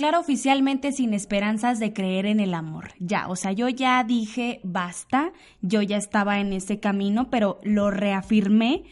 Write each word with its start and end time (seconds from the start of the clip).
declara 0.00 0.18
oficialmente 0.18 0.92
sin 0.92 1.12
esperanzas 1.12 1.78
de 1.78 1.92
creer 1.92 2.24
en 2.24 2.40
el 2.40 2.54
amor. 2.54 2.94
Ya, 3.00 3.28
o 3.28 3.36
sea, 3.36 3.52
yo 3.52 3.68
ya 3.68 4.02
dije 4.02 4.58
basta, 4.62 5.30
yo 5.60 5.82
ya 5.82 5.98
estaba 5.98 6.40
en 6.40 6.54
ese 6.54 6.80
camino, 6.80 7.28
pero 7.28 7.58
lo 7.64 7.90
reafirmé 7.90 8.84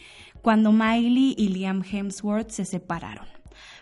cuando 0.42 0.70
Miley 0.70 1.34
y 1.38 1.48
Liam 1.48 1.82
Hemsworth 1.82 2.50
se 2.50 2.66
separaron. 2.66 3.26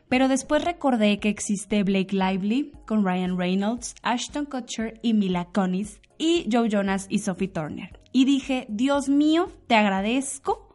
Pero 0.08 0.28
después 0.28 0.64
recordé 0.64 1.18
que 1.18 1.28
existe 1.28 1.82
Blake 1.82 2.14
Lively 2.14 2.70
con 2.86 3.04
Ryan 3.04 3.36
Reynolds, 3.36 3.96
Ashton 4.04 4.44
Kutcher 4.44 5.00
y 5.02 5.12
Mila 5.12 5.48
Kunis 5.52 6.00
y 6.18 6.48
Joe 6.52 6.68
Jonas 6.68 7.08
y 7.10 7.18
Sophie 7.18 7.48
Turner. 7.48 7.98
Y 8.12 8.24
dije, 8.24 8.66
Dios 8.68 9.08
mío, 9.08 9.48
te 9.66 9.74
agradezco 9.74 10.65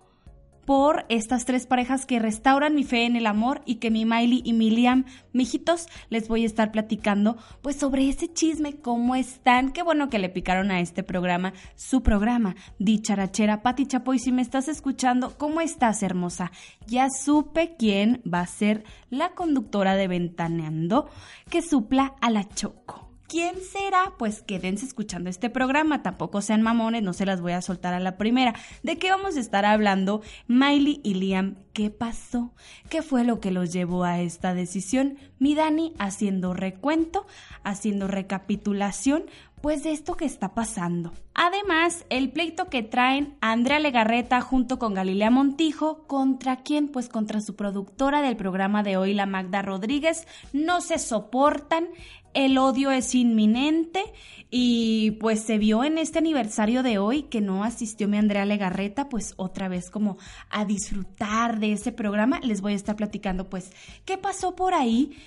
por 0.71 1.05
estas 1.09 1.43
tres 1.43 1.67
parejas 1.67 2.05
que 2.05 2.17
restauran 2.17 2.75
mi 2.75 2.85
fe 2.85 3.05
en 3.05 3.17
el 3.17 3.27
amor 3.27 3.61
y 3.66 3.75
que 3.75 3.91
mi 3.91 4.05
Miley 4.05 4.41
y 4.45 4.53
mi 4.53 4.70
Liam, 4.70 5.03
mijitos, 5.34 5.88
les 6.09 6.30
voy 6.30 6.44
a 6.44 6.45
estar 6.45 6.71
platicando 6.71 7.35
pues 7.61 7.75
sobre 7.75 8.07
ese 8.07 8.31
chisme, 8.31 8.77
cómo 8.77 9.17
están, 9.17 9.73
qué 9.73 9.84
bueno 9.84 10.09
que 10.09 10.17
le 10.17 10.30
picaron 10.30 10.71
a 10.71 10.80
este 10.80 11.03
programa, 11.03 11.52
su 11.75 12.03
programa, 12.03 12.55
dicharachera, 12.80 13.61
Pati 13.63 13.85
Chapoy, 13.85 14.17
si 14.17 14.31
me 14.31 14.41
estás 14.41 14.70
escuchando, 14.70 15.38
¿cómo 15.38 15.59
estás 15.59 16.03
hermosa? 16.03 16.53
Ya 16.88 17.09
supe 17.09 17.75
quién 17.77 18.22
va 18.23 18.39
a 18.39 18.47
ser 18.47 18.85
la 19.09 19.31
conductora 19.31 19.95
de 19.95 20.08
Ventaneando 20.08 21.09
que 21.49 21.61
supla 21.61 22.16
a 22.22 22.30
la 22.30 22.47
Choco. 22.47 23.11
¿Quién 23.31 23.62
será? 23.62 24.16
Pues 24.17 24.41
quédense 24.41 24.85
escuchando 24.85 25.30
este 25.30 25.49
programa, 25.49 26.03
tampoco 26.03 26.41
sean 26.41 26.62
mamones, 26.62 27.02
no 27.02 27.13
se 27.13 27.26
las 27.26 27.39
voy 27.39 27.53
a 27.53 27.62
soltar 27.62 27.94
a 27.94 28.02
la 28.02 28.17
primera. 28.17 28.53
¿De 28.83 28.97
qué 28.97 29.09
vamos 29.09 29.38
a 29.38 29.39
estar 29.39 29.64
hablando? 29.64 30.22
Miley 30.50 31.00
y 31.02 31.14
Liam, 31.14 31.56
¿qué 31.72 31.89
pasó? 31.91 32.52
¿Qué 32.89 33.02
fue 33.02 33.23
lo 33.23 33.39
que 33.39 33.52
los 33.52 33.72
llevó 33.72 34.03
a 34.03 34.19
esta 34.19 34.53
decisión? 34.53 35.17
Mi 35.39 35.56
Dani 35.56 35.94
haciendo 35.97 36.53
recuento, 36.53 37.25
haciendo 37.64 38.09
recapitulación, 38.09 39.23
pues 39.61 39.84
de 39.84 39.91
esto 39.91 40.17
que 40.17 40.25
está 40.25 40.53
pasando. 40.53 41.13
Además, 41.34 42.06
el 42.09 42.31
pleito 42.31 42.66
que 42.66 42.84
traen 42.84 43.38
Andrea 43.39 43.80
Legarreta 43.80 44.41
junto 44.41 44.80
con 44.80 44.94
Galilea 44.94 45.30
Montijo, 45.30 46.06
¿contra 46.08 46.58
quién? 46.58 46.89
Pues 46.89 47.08
contra 47.08 47.39
su 47.39 47.56
productora 47.56 48.22
del 48.22 48.36
programa 48.36 48.84
de 48.84 48.97
hoy, 48.97 49.13
la 49.13 49.28
Magda 49.28 49.61
Rodríguez, 49.61 50.28
no 50.52 50.81
se 50.81 51.00
soportan, 51.00 51.88
el 52.34 52.58
odio 52.58 52.92
es 52.92 53.16
inminente 53.16 54.04
y 54.50 55.12
pues 55.20 55.42
se 55.42 55.58
vio 55.58 55.84
en 55.84 55.98
este 55.98 56.20
aniversario 56.20 56.84
de 56.84 56.98
hoy 56.98 57.24
que 57.24 57.42
no 57.42 57.64
asistió 57.64 58.08
mi 58.08 58.18
Andrea 58.18 58.46
Legarreta, 58.46 59.10
pues 59.10 59.34
otra 59.38 59.70
vez 59.70 59.90
como 59.90 60.18
a 60.50 60.66
disfrutar 60.66 61.59
de 61.59 61.74
ese 61.74 61.92
programa, 61.92 62.40
les 62.42 62.62
voy 62.62 62.74
a 62.74 62.76
estar 62.76 62.96
platicando 62.96 63.50
pues 63.50 63.72
qué 64.06 64.18
pasó 64.18 64.56
por 64.56 64.74
ahí, 64.74 65.18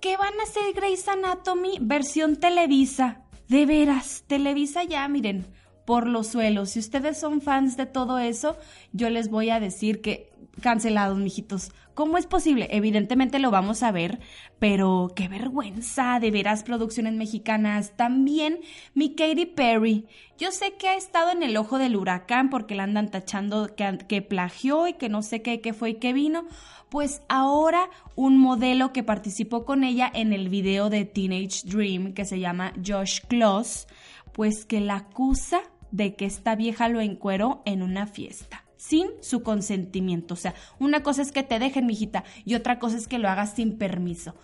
qué 0.00 0.16
van 0.16 0.38
a 0.38 0.44
hacer 0.44 0.62
Grey's 0.74 1.08
Anatomy 1.08 1.78
versión 1.80 2.36
Televisa 2.36 3.24
de 3.48 3.66
veras, 3.66 4.24
Televisa 4.26 4.84
ya, 4.84 5.08
miren, 5.08 5.46
por 5.86 6.06
los 6.06 6.26
suelos. 6.26 6.70
Si 6.70 6.78
ustedes 6.80 7.18
son 7.18 7.40
fans 7.40 7.76
de 7.76 7.86
todo 7.86 8.18
eso, 8.18 8.58
yo 8.92 9.08
les 9.08 9.30
voy 9.30 9.50
a 9.50 9.58
decir 9.58 10.02
que 10.02 10.30
cancelados, 10.60 11.16
mijitos. 11.18 11.72
¿Cómo 11.98 12.16
es 12.16 12.28
posible? 12.28 12.68
Evidentemente 12.70 13.40
lo 13.40 13.50
vamos 13.50 13.82
a 13.82 13.90
ver, 13.90 14.20
pero 14.60 15.10
qué 15.16 15.26
vergüenza, 15.26 16.20
de 16.20 16.30
veras 16.30 16.62
producciones 16.62 17.14
mexicanas. 17.14 17.96
También 17.96 18.60
mi 18.94 19.16
Katy 19.16 19.46
Perry. 19.46 20.06
Yo 20.38 20.52
sé 20.52 20.74
que 20.74 20.86
ha 20.86 20.94
estado 20.94 21.32
en 21.32 21.42
el 21.42 21.56
ojo 21.56 21.76
del 21.76 21.96
huracán 21.96 22.50
porque 22.50 22.76
la 22.76 22.84
andan 22.84 23.10
tachando 23.10 23.74
que, 23.74 23.98
que 24.06 24.22
plagió 24.22 24.86
y 24.86 24.92
que 24.92 25.08
no 25.08 25.22
sé 25.22 25.42
qué, 25.42 25.60
qué 25.60 25.72
fue 25.72 25.90
y 25.90 25.94
qué 25.94 26.12
vino. 26.12 26.46
Pues 26.88 27.20
ahora 27.28 27.90
un 28.14 28.38
modelo 28.38 28.92
que 28.92 29.02
participó 29.02 29.64
con 29.64 29.82
ella 29.82 30.08
en 30.14 30.32
el 30.32 30.50
video 30.50 30.90
de 30.90 31.04
Teenage 31.04 31.62
Dream 31.64 32.14
que 32.14 32.24
se 32.24 32.38
llama 32.38 32.74
Josh 32.76 33.22
Kloss, 33.26 33.88
pues 34.32 34.64
que 34.66 34.80
la 34.80 34.98
acusa 34.98 35.62
de 35.90 36.14
que 36.14 36.26
esta 36.26 36.54
vieja 36.54 36.88
lo 36.88 37.00
encueró 37.00 37.60
en 37.64 37.82
una 37.82 38.06
fiesta 38.06 38.67
sin 38.78 39.08
su 39.20 39.42
consentimiento. 39.42 40.32
O 40.32 40.36
sea, 40.38 40.54
una 40.78 41.02
cosa 41.02 41.20
es 41.20 41.32
que 41.32 41.42
te 41.42 41.58
dejen, 41.58 41.84
mijita, 41.84 42.24
y 42.46 42.54
otra 42.54 42.78
cosa 42.78 42.96
es 42.96 43.06
que 43.06 43.18
lo 43.18 43.28
hagas 43.28 43.54
sin 43.54 43.76
permiso. 43.76 44.34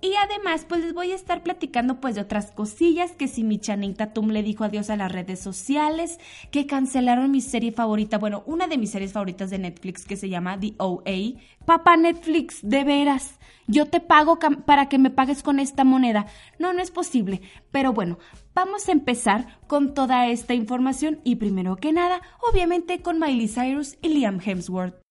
Y 0.00 0.14
además, 0.14 0.64
pues 0.68 0.82
les 0.82 0.94
voy 0.94 1.10
a 1.10 1.16
estar 1.16 1.42
platicando 1.42 2.00
pues 2.00 2.14
de 2.14 2.20
otras 2.20 2.52
cosillas, 2.52 3.12
que 3.12 3.26
si 3.26 3.42
mi 3.42 3.58
Channing 3.58 3.94
Tatum 3.94 4.28
le 4.28 4.44
dijo 4.44 4.62
adiós 4.62 4.90
a 4.90 4.96
las 4.96 5.10
redes 5.10 5.40
sociales, 5.40 6.20
que 6.52 6.66
cancelaron 6.66 7.32
mi 7.32 7.40
serie 7.40 7.72
favorita, 7.72 8.16
bueno, 8.16 8.44
una 8.46 8.68
de 8.68 8.78
mis 8.78 8.92
series 8.92 9.12
favoritas 9.12 9.50
de 9.50 9.58
Netflix 9.58 10.04
que 10.04 10.16
se 10.16 10.28
llama 10.28 10.58
The 10.58 10.74
OA. 10.78 11.40
Papá 11.64 11.96
Netflix, 11.96 12.60
de 12.62 12.84
veras, 12.84 13.40
yo 13.66 13.86
te 13.86 14.00
pago 14.00 14.38
para 14.64 14.88
que 14.88 14.98
me 14.98 15.10
pagues 15.10 15.42
con 15.42 15.58
esta 15.58 15.82
moneda. 15.82 16.26
No, 16.60 16.72
no 16.72 16.80
es 16.80 16.92
posible. 16.92 17.42
Pero 17.72 17.92
bueno, 17.92 18.18
vamos 18.54 18.88
a 18.88 18.92
empezar 18.92 19.58
con 19.66 19.94
toda 19.94 20.28
esta 20.28 20.54
información 20.54 21.20
y 21.24 21.36
primero 21.36 21.74
que 21.76 21.92
nada, 21.92 22.22
obviamente 22.50 23.02
con 23.02 23.18
Miley 23.18 23.48
Cyrus 23.48 23.98
y 24.00 24.10
Liam 24.10 24.40
Hemsworth. 24.44 25.07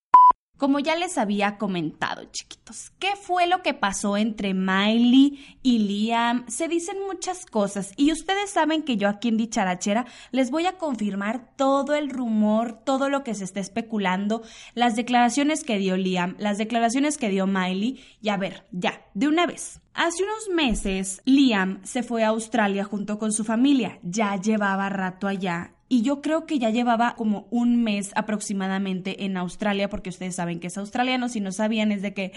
Como 0.58 0.80
ya 0.80 0.96
les 0.96 1.20
había 1.20 1.60
comentado, 1.60 2.26
chiquitos, 2.32 2.92
¿qué 2.98 3.16
fue 3.16 3.46
lo 3.46 3.62
que 3.62 3.76
pasó 3.76 4.18
entre 4.18 4.56
Miley 4.56 5.58
y 5.62 5.78
Liam? 5.78 6.48
Se 6.48 6.68
dicen 6.68 6.98
muchas 7.06 7.46
cosas 7.46 7.92
y 7.96 8.12
ustedes 8.12 8.50
saben 8.50 8.82
que 8.82 8.98
yo 8.98 9.08
aquí 9.08 9.28
en 9.28 9.38
Dicharachera 9.38 10.08
les 10.32 10.50
voy 10.50 10.66
a 10.66 10.80
confirmar 10.80 11.54
todo 11.56 11.94
el 11.94 12.10
rumor, 12.10 12.74
todo 12.84 13.08
lo 13.08 13.24
que 13.24 13.36
se 13.36 13.44
está 13.44 13.60
especulando, 13.60 14.42
las 14.74 14.96
declaraciones 14.96 15.64
que 15.64 15.78
dio 15.78 15.96
Liam, 15.96 16.36
las 16.40 16.58
declaraciones 16.58 17.20
que 17.20 17.30
dio 17.30 17.46
Miley 17.46 18.04
y 18.20 18.30
a 18.30 18.38
ver, 18.38 18.66
ya, 18.72 19.06
de 19.14 19.28
una 19.28 19.46
vez. 19.46 19.80
Hace 19.94 20.24
unos 20.24 20.50
meses, 20.56 21.22
Liam 21.26 21.84
se 21.84 22.02
fue 22.02 22.24
a 22.24 22.30
Australia 22.30 22.84
junto 22.84 23.20
con 23.20 23.32
su 23.32 23.44
familia. 23.44 24.00
Ya 24.04 24.36
llevaba 24.36 24.90
rato 24.90 25.28
allá 25.28 25.77
y 25.90 26.02
yo 26.02 26.22
creo 26.22 26.46
que 26.46 26.60
ya 26.60 26.70
llevaba 26.70 27.16
como 27.16 27.48
un 27.50 27.84
mes 27.84 28.12
aproximadamente 28.16 29.26
en 29.26 29.38
Australia, 29.38 29.90
porque 29.90 30.10
ustedes 30.10 30.36
saben 30.36 30.60
que 30.60 30.68
es 30.68 30.78
australiano, 30.78 31.30
si 31.30 31.40
no 31.40 31.52
sabían 31.52 31.92
es 31.92 32.02
de 32.02 32.14
que, 32.14 32.32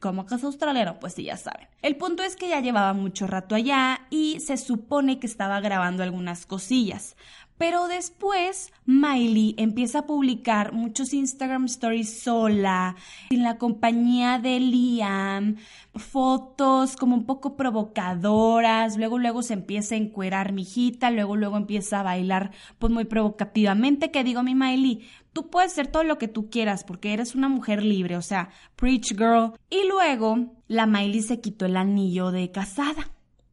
¿cómo 0.00 0.26
que 0.26 0.34
es 0.34 0.44
australiano? 0.44 0.98
Pues 0.98 1.14
sí, 1.14 1.24
ya 1.24 1.36
saben. 1.36 1.68
El 1.82 1.96
punto 1.96 2.22
es 2.22 2.36
que 2.36 2.48
ya 2.48 2.60
llevaba 2.60 2.92
mucho 2.92 3.26
rato 3.26 3.54
allá 3.54 4.00
y 4.10 4.40
se 4.40 4.56
supone 4.56 5.18
que 5.18 5.26
estaba 5.26 5.60
grabando 5.60 6.02
algunas 6.02 6.46
cosillas. 6.46 7.16
Pero 7.58 7.88
después 7.88 8.72
Miley 8.84 9.54
empieza 9.56 10.00
a 10.00 10.06
publicar 10.06 10.72
muchos 10.72 11.14
Instagram 11.14 11.64
stories 11.66 12.22
sola, 12.22 12.96
en 13.30 13.42
la 13.42 13.56
compañía 13.56 14.38
de 14.38 14.60
Liam, 14.60 15.56
fotos 15.94 16.96
como 16.96 17.16
un 17.16 17.24
poco 17.24 17.56
provocadoras, 17.56 18.98
luego 18.98 19.18
luego 19.18 19.42
se 19.42 19.54
empieza 19.54 19.94
a 19.94 19.98
encuerar 19.98 20.52
mi 20.52 20.62
hijita, 20.62 21.10
luego 21.10 21.36
luego 21.36 21.56
empieza 21.56 22.00
a 22.00 22.02
bailar 22.02 22.50
pues 22.78 22.92
muy 22.92 23.04
provocativamente, 23.04 24.10
que 24.10 24.24
digo 24.24 24.42
mi 24.42 24.54
Miley, 24.54 25.06
tú 25.32 25.48
puedes 25.48 25.72
ser 25.72 25.86
todo 25.86 26.04
lo 26.04 26.18
que 26.18 26.28
tú 26.28 26.50
quieras 26.50 26.84
porque 26.84 27.12
eres 27.12 27.34
una 27.34 27.48
mujer 27.48 27.82
libre, 27.82 28.16
o 28.16 28.22
sea, 28.22 28.50
preach 28.76 29.16
girl. 29.16 29.52
Y 29.70 29.86
luego 29.88 30.54
la 30.68 30.86
Miley 30.86 31.22
se 31.22 31.40
quitó 31.40 31.66
el 31.66 31.76
anillo 31.76 32.30
de 32.30 32.50
casada 32.50 33.10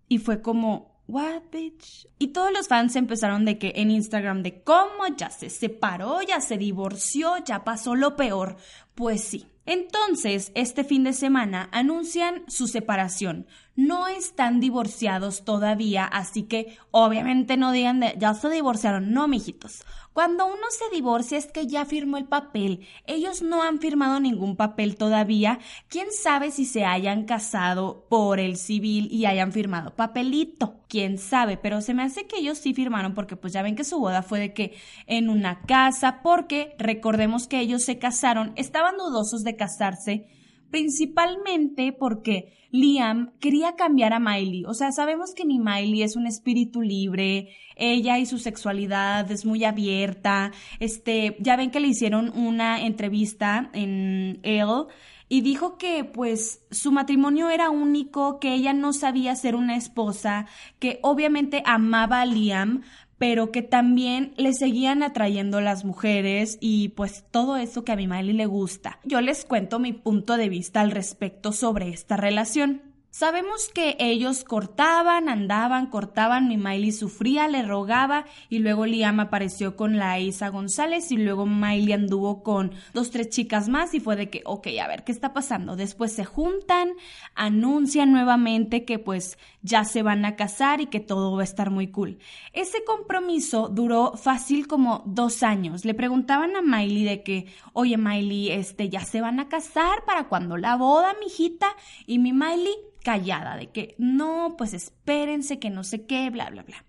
y 0.07 0.17
fue 0.17 0.41
como, 0.41 0.92
What 1.13 1.51
bitch? 1.51 2.07
Y 2.17 2.29
todos 2.29 2.51
los 2.51 2.67
fans 2.67 2.95
empezaron 2.95 3.45
de 3.45 3.59
que 3.59 3.73
en 3.75 3.91
Instagram 3.91 4.41
de 4.41 4.63
cómo 4.63 5.05
ya 5.15 5.29
se 5.29 5.51
separó, 5.51 6.23
ya 6.23 6.41
se 6.41 6.57
divorció, 6.57 7.37
ya 7.45 7.63
pasó 7.63 7.93
lo 7.93 8.15
peor. 8.15 8.57
Pues 8.95 9.23
sí. 9.23 9.45
Entonces, 9.67 10.51
este 10.55 10.83
fin 10.83 11.03
de 11.03 11.13
semana 11.13 11.69
anuncian 11.71 12.43
su 12.47 12.65
separación. 12.65 13.45
No 13.75 14.07
están 14.07 14.59
divorciados 14.59 15.45
todavía, 15.45 16.05
así 16.05 16.43
que 16.43 16.77
obviamente 16.91 17.57
no 17.57 17.71
digan 17.71 18.01
de 18.01 18.13
ya 18.19 18.35
se 18.35 18.49
divorciaron. 18.49 19.11
No, 19.11 19.27
mijitos. 19.27 19.83
Cuando 20.13 20.45
uno 20.45 20.61
se 20.69 20.95
divorcia 20.95 21.39
es 21.39 21.47
que 21.47 21.65
ya 21.65 21.85
firmó 21.85 22.17
el 22.17 22.25
papel. 22.25 22.85
Ellos 23.07 23.41
no 23.41 23.63
han 23.63 23.79
firmado 23.79 24.19
ningún 24.19 24.55
papel 24.55 24.95
todavía. 24.95 25.57
¿Quién 25.87 26.11
sabe 26.11 26.51
si 26.51 26.65
se 26.65 26.85
hayan 26.85 27.25
casado 27.25 28.05
por 28.09 28.39
el 28.39 28.57
civil 28.57 29.07
y 29.11 29.25
hayan 29.25 29.51
firmado 29.51 29.95
papelito? 29.95 30.75
¿Quién 30.87 31.17
sabe? 31.17 31.57
Pero 31.57 31.81
se 31.81 31.95
me 31.95 32.03
hace 32.03 32.27
que 32.27 32.37
ellos 32.37 32.59
sí 32.59 32.75
firmaron 32.75 33.15
porque 33.15 33.35
pues 33.35 33.53
ya 33.53 33.63
ven 33.63 33.75
que 33.75 33.83
su 33.83 33.99
boda 33.99 34.21
fue 34.21 34.39
de 34.39 34.53
que 34.53 34.77
en 35.07 35.29
una 35.29 35.61
casa, 35.61 36.21
porque 36.21 36.75
recordemos 36.77 37.47
que 37.47 37.59
ellos 37.59 37.83
se 37.83 37.97
casaron, 37.97 38.53
estaban 38.55 38.97
dudosos 38.97 39.43
de 39.43 39.55
casarse 39.55 40.27
principalmente 40.73 41.93
porque 41.93 42.51
Liam 42.71 43.37
quería 43.39 43.75
cambiar 43.75 44.11
a 44.11 44.19
Miley. 44.19 44.65
O 44.65 44.73
sea, 44.73 44.91
sabemos 44.91 45.35
que 45.35 45.45
ni 45.45 45.59
Miley 45.59 46.01
es 46.01 46.15
un 46.15 46.25
espíritu 46.25 46.81
libre, 46.81 47.49
ella 47.75 48.17
y 48.17 48.25
su 48.25 48.39
sexualidad 48.39 49.29
es 49.29 49.45
muy 49.45 49.65
abierta. 49.65 50.51
Este, 50.79 51.37
ya 51.39 51.57
ven 51.57 51.69
que 51.69 51.79
le 51.79 51.89
hicieron 51.89 52.35
una 52.35 52.81
entrevista 52.81 53.69
en 53.73 54.39
Elle 54.41 54.87
y 55.29 55.41
dijo 55.41 55.77
que 55.77 56.05
pues 56.05 56.65
su 56.71 56.91
matrimonio 56.91 57.51
era 57.51 57.69
único, 57.69 58.39
que 58.39 58.55
ella 58.55 58.73
no 58.73 58.93
sabía 58.93 59.35
ser 59.35 59.55
una 59.55 59.75
esposa, 59.75 60.47
que 60.79 60.97
obviamente 61.03 61.61
amaba 61.65 62.21
a 62.21 62.25
Liam, 62.25 62.81
pero 63.23 63.53
que 63.53 63.61
también 63.61 64.33
le 64.35 64.51
seguían 64.51 65.01
atrayendo 65.01 65.61
las 65.61 65.85
mujeres 65.85 66.57
y 66.59 66.89
pues 66.89 67.23
todo 67.31 67.55
eso 67.55 67.85
que 67.85 67.93
a 67.93 67.95
mi 67.95 68.05
Miley 68.05 68.33
le 68.33 68.47
gusta. 68.47 68.99
Yo 69.05 69.21
les 69.21 69.45
cuento 69.45 69.79
mi 69.79 69.93
punto 69.93 70.35
de 70.35 70.49
vista 70.49 70.81
al 70.81 70.91
respecto 70.91 71.53
sobre 71.53 71.87
esta 71.87 72.17
relación. 72.17 72.81
Sabemos 73.15 73.69
que 73.71 73.95
ellos 73.99 74.43
cortaban, 74.43 75.29
andaban, 75.29 75.85
cortaban, 75.85 76.47
mi 76.47 76.57
Miley 76.57 76.91
sufría, 76.91 77.47
le 77.47 77.61
rogaba 77.61 78.25
y 78.49 78.57
luego 78.57 78.87
Liam 78.87 79.19
apareció 79.19 79.75
con 79.75 79.97
la 79.97 80.19
Isa 80.19 80.49
González 80.49 81.11
y 81.11 81.17
luego 81.17 81.45
Miley 81.45 81.93
anduvo 81.93 82.41
con 82.41 82.71
dos, 82.91 83.11
tres 83.11 83.29
chicas 83.29 83.69
más 83.69 83.93
y 83.93 83.99
fue 83.99 84.15
de 84.15 84.31
que, 84.31 84.41
ok, 84.45 84.67
a 84.83 84.87
ver, 84.87 85.03
¿qué 85.03 85.11
está 85.11 85.31
pasando? 85.31 85.75
Después 85.75 86.11
se 86.11 86.25
juntan, 86.25 86.93
anuncian 87.35 88.11
nuevamente 88.11 88.83
que 88.83 88.97
pues 88.97 89.37
ya 89.61 89.85
se 89.85 90.01
van 90.01 90.25
a 90.25 90.35
casar 90.35 90.81
y 90.81 90.87
que 90.87 90.99
todo 90.99 91.35
va 91.35 91.41
a 91.41 91.43
estar 91.43 91.69
muy 91.69 91.89
cool. 91.89 92.17
Ese 92.51 92.83
compromiso 92.83 93.69
duró 93.69 94.13
fácil 94.17 94.65
como 94.65 95.03
dos 95.05 95.43
años. 95.43 95.85
Le 95.85 95.93
preguntaban 95.93 96.55
a 96.55 96.63
Miley 96.63 97.03
de 97.03 97.21
que, 97.21 97.45
oye 97.73 97.95
Miley, 97.95 98.49
este, 98.49 98.89
ya 98.89 99.05
se 99.05 99.21
van 99.21 99.39
a 99.39 99.49
casar 99.49 100.03
para 100.03 100.29
cuando 100.29 100.57
la 100.57 100.77
boda, 100.77 101.13
mijita, 101.21 101.67
y 102.07 102.17
mi 102.17 102.33
Miley 102.33 102.73
callada, 103.03 103.55
de 103.57 103.69
que 103.69 103.95
no, 103.97 104.55
pues 104.57 104.73
espérense, 104.73 105.59
que 105.59 105.69
no 105.69 105.83
sé 105.83 106.05
qué, 106.05 106.29
bla, 106.29 106.49
bla, 106.49 106.63
bla. 106.63 106.83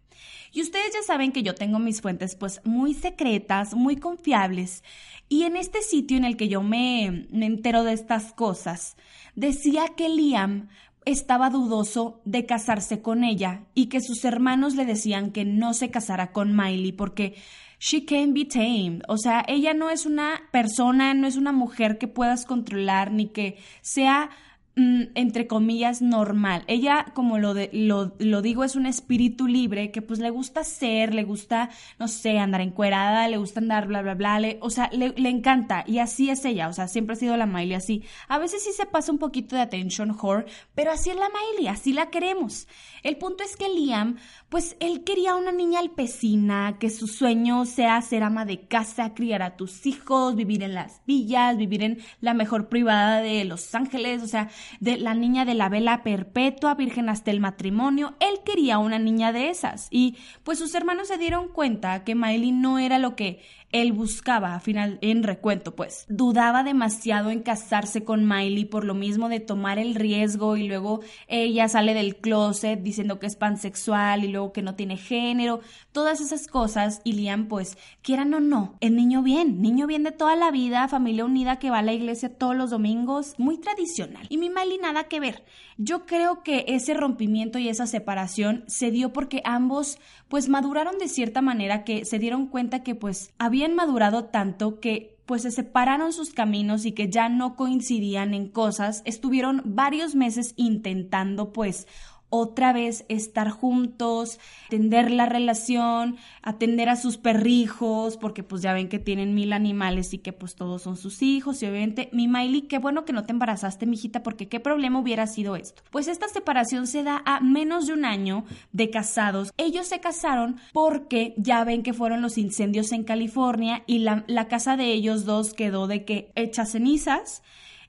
Y 0.55 0.63
ustedes 0.63 0.93
ya 0.95 1.03
saben 1.03 1.33
que 1.33 1.43
yo 1.43 1.57
tengo 1.57 1.81
mis 1.81 2.01
fuentes 2.01 2.37
pues 2.37 2.61
muy 2.65 2.95
secretas, 2.95 3.75
muy 3.75 3.97
confiables. 3.97 4.85
Y 5.29 5.43
en 5.43 5.57
este 5.57 5.83
sitio 5.83 6.17
en 6.17 6.25
el 6.25 6.37
que 6.37 6.49
yo 6.49 6.63
me, 6.63 7.27
entero 7.33 7.83
de 7.83 7.93
estas 7.93 8.33
cosas, 8.33 8.97
decía 9.35 9.89
que 9.97 10.09
Liam 10.09 10.69
estaba 11.05 11.51
dudoso 11.51 12.23
de 12.25 12.47
casarse 12.47 13.03
con 13.03 13.25
ella 13.25 13.65
y 13.75 13.87
que 13.87 14.01
sus 14.01 14.25
hermanos 14.25 14.77
le 14.77 14.87
decían 14.87 15.33
que 15.33 15.45
no 15.45 15.75
se 15.75 15.91
casara 15.91 16.31
con 16.31 16.57
Miley 16.57 16.93
porque 16.93 17.35
she 17.81 18.05
can 18.05 18.33
be 18.33 18.45
tamed. 18.45 19.03
O 19.09 19.19
sea, 19.19 19.45
ella 19.49 19.75
no 19.75 19.91
es 19.91 20.07
una 20.07 20.43
persona, 20.53 21.15
no 21.15 21.27
es 21.27 21.37
una 21.37 21.53
mujer 21.53 21.99
que 21.99 22.07
puedas 22.07 22.47
controlar 22.47 23.11
ni 23.11 23.27
que 23.27 23.59
sea 23.83 24.31
entre 24.77 25.47
comillas, 25.47 26.03
normal. 26.03 26.65
Ella, 26.67 27.07
como 27.15 27.39
lo, 27.39 27.55
de, 27.55 27.71
lo, 27.73 28.15
lo, 28.19 28.43
digo, 28.43 28.65
es 28.65 28.75
un 28.75 28.87
espíritu 28.87 29.47
libre 29.47 29.93
que 29.93 30.03
pues 30.03 30.19
le 30.19 30.31
gusta 30.31 30.65
ser, 30.65 31.15
le 31.15 31.23
gusta, 31.23 31.71
no 32.01 32.09
sé, 32.09 32.39
andar 32.39 32.61
encuerada, 32.61 33.29
le 33.29 33.37
gusta 33.37 33.61
andar 33.61 33.87
bla, 33.87 34.03
bla, 34.03 34.15
bla, 34.15 34.41
le, 34.41 34.59
o 34.61 34.71
sea, 34.71 34.91
le, 34.93 35.11
le, 35.11 35.29
encanta 35.29 35.85
y 35.87 35.99
así 35.99 36.29
es 36.29 36.45
ella, 36.45 36.69
o 36.69 36.73
sea, 36.73 36.89
siempre 36.89 37.15
ha 37.15 37.19
sido 37.19 37.37
la 37.37 37.47
Miley 37.47 37.75
así. 37.75 38.03
A 38.27 38.39
veces 38.39 38.65
sí 38.65 38.73
se 38.73 38.87
pasa 38.87 39.13
un 39.13 39.19
poquito 39.19 39.55
de 39.55 39.63
attention 39.63 40.17
whore, 40.21 40.47
pero 40.75 40.91
así 40.91 41.11
es 41.11 41.17
la 41.17 41.29
Miley, 41.29 41.69
así 41.69 41.93
la 41.93 42.11
queremos. 42.11 42.67
El 43.05 43.17
punto 43.17 43.45
es 43.45 43.57
que 43.57 43.69
Liam, 43.69 44.17
pues 44.49 44.77
él 44.81 45.05
quería 45.05 45.37
una 45.37 45.53
niña 45.53 45.79
alpecina, 45.79 46.79
que 46.81 46.91
su 46.91 47.07
sueño 47.07 47.65
sea 47.65 48.01
ser 48.03 48.25
ama 48.25 48.45
de 48.45 48.67
casa, 48.67 49.15
criar 49.15 49.43
a 49.43 49.57
tus 49.57 49.87
hijos, 49.87 50.35
vivir 50.35 50.65
en 50.65 50.75
las 50.75 51.03
villas, 51.07 51.57
vivir 51.57 51.85
en 51.85 51.99
la 52.21 52.35
mejor 52.35 52.69
privada 52.69 53.21
de 53.21 53.45
Los 53.45 53.73
Ángeles, 53.75 54.23
o 54.23 54.27
sea, 54.27 54.49
de 54.81 54.97
la 54.97 55.15
niña 55.15 55.45
de 55.45 55.55
la 55.55 55.69
vela 55.69 56.03
perpetua, 56.03 56.75
virgen 56.75 57.09
hasta 57.09 57.31
el 57.31 57.41
matrimonio. 57.41 58.15
Él 58.21 58.41
quería 58.45 58.79
una 58.79 58.99
niña 58.99 59.33
de 59.33 59.51
esas. 59.51 59.89
Y 59.91 60.17
pues 60.43 60.59
sus 60.59 60.75
hermanos 60.75 61.09
se 61.09 61.19
dieron 61.19 61.49
cuenta 61.49 62.05
que 62.05 62.15
Miley 62.15 62.53
no 62.53 62.79
era 62.79 62.99
lo 62.99 63.17
que 63.17 63.41
él 63.75 63.93
buscaba, 63.93 64.55
a 64.55 64.61
final, 64.61 64.99
en 65.01 65.25
recuento, 65.25 65.75
pues. 65.75 66.07
Dudaba 66.09 66.63
demasiado 66.63 67.31
en 67.31 67.43
casarse 67.43 68.05
con 68.05 68.25
Miley 68.25 68.67
por 68.67 68.85
lo 68.85 68.95
mismo 68.95 69.29
de 69.29 69.41
tomar 69.41 69.81
el 69.81 69.97
riesgo 69.97 70.57
y 70.57 70.69
luego 70.69 71.01
ella 71.27 71.69
sale 71.69 71.93
del 71.93 72.17
closet 72.17 72.81
diciendo 72.81 73.19
que 73.19 73.27
es 73.27 73.35
pansexual 73.35 74.23
y 74.23 74.29
luego 74.29 74.53
que 74.53 74.63
no 74.63 74.77
tiene 74.77 74.97
género, 74.97 75.59
todas 75.91 76.21
esas 76.21 76.47
cosas. 76.47 77.01
Y 77.03 77.15
Liam, 77.15 77.49
pues, 77.49 77.77
quieran 78.01 78.33
o 78.35 78.39
no, 78.39 78.77
el 78.81 78.95
niño 78.95 79.23
bien, 79.25 79.61
niño 79.61 79.89
bien 79.89 80.05
de 80.05 80.13
toda 80.13 80.37
la 80.37 80.53
vida, 80.53 80.87
familia 80.87 81.25
unida 81.25 81.59
que 81.59 81.71
va 81.71 81.81
a 81.81 81.83
la 81.83 81.93
iglesia 81.93 82.39
todos 82.39 82.55
los 82.55 82.71
domingos, 82.71 83.35
muy 83.39 83.59
tradicional. 83.59 84.25
Y 84.29 84.39
mi 84.39 84.51
Miley 84.51 84.79
nada 84.79 85.05
que 85.09 85.19
ver. 85.19 85.45
Yo 85.77 86.07
creo 86.07 86.45
que 86.45 86.65
ese 86.69 86.95
rompimiento 86.95 87.59
y 87.59 87.69
esa 87.69 87.89
separación 87.89 88.63
se 88.69 88.93
dio 88.93 89.13
porque 89.13 89.43
ambos, 89.45 89.99
pues, 90.29 90.49
maduraron 90.49 90.99
de 90.99 91.09
cierta 91.09 91.43
manera 91.43 91.83
que 91.83 92.05
se 92.05 92.21
dieron 92.21 92.47
cuenta 92.47 92.85
que, 92.85 92.95
pues, 92.95 93.33
había 93.39 93.64
madurado 93.73 94.27
tanto 94.27 94.81
que 94.81 95.15
pues 95.27 95.43
se 95.43 95.51
separaron 95.51 96.13
sus 96.13 96.35
caminos 96.35 96.85
y 96.85 96.93
que 96.93 97.09
ya 97.09 97.29
no 97.29 97.57
coincidían 97.57 98.35
en 98.35 98.49
cosas, 98.49 99.01
estuvieron 99.07 99.63
varios 99.65 100.15
meses 100.15 100.53
intentando 100.57 101.53
pues 101.53 101.87
otra 102.35 102.73
vez 102.73 103.05
estar 103.09 103.49
juntos, 103.51 104.41
atender 104.67 105.13
la 105.13 105.27
relación, 105.27 106.17
atender 106.43 106.89
a 106.89 106.97
sus 106.97 107.17
perrijos, 107.17 108.17
porque 108.17 108.43
pues 108.43 108.61
ya 108.61 108.73
ven 108.73 108.89
que 108.89 108.99
tienen 108.99 109.35
mil 109.35 109.53
animales 109.53 110.13
y 110.13 110.19
que 110.19 110.33
pues 110.33 110.57
todos 110.57 110.83
son 110.83 110.97
sus 110.97 111.23
hijos. 111.23 111.63
Y 111.63 111.67
obviamente, 111.67 112.09
mi 112.13 112.27
Miley, 112.27 112.63
qué 112.63 112.79
bueno 112.79 113.05
que 113.05 113.13
no 113.13 113.25
te 113.25 113.33
embarazaste, 113.33 113.87
mijita, 113.87 114.25
porque 114.25 114.49
qué 114.49 114.59
problema 114.59 114.99
hubiera 114.99 115.29
sido 115.29 115.55
esto. 115.55 115.83
Pues 115.93 116.09
esta 116.09 116.27
separación 116.29 116.89
se 116.89 117.05
da 117.05 117.23
a 117.25 117.39
menos 117.39 117.87
de 117.87 117.93
un 117.93 118.05
año 118.05 118.45
de 118.73 118.91
casados. 118.91 119.53
Ellos 119.57 119.87
se 119.87 120.01
casaron 120.01 120.57
porque 120.73 121.35
ya 121.37 121.63
ven 121.63 121.85
que 121.85 121.93
fueron 121.93 122.21
los 122.21 122.37
incendios 122.37 122.91
en 122.91 123.05
California 123.05 123.85
y 123.87 124.01
la, 124.01 124.25
la 124.27 124.49
casa 124.49 124.77
de 124.77 124.93
ellos 124.93 125.25
dos 125.25 125.55
quedó 125.55 125.87
de 125.87 126.05
que 126.05 126.33
hecha 126.35 126.67
cenizas 126.67 127.43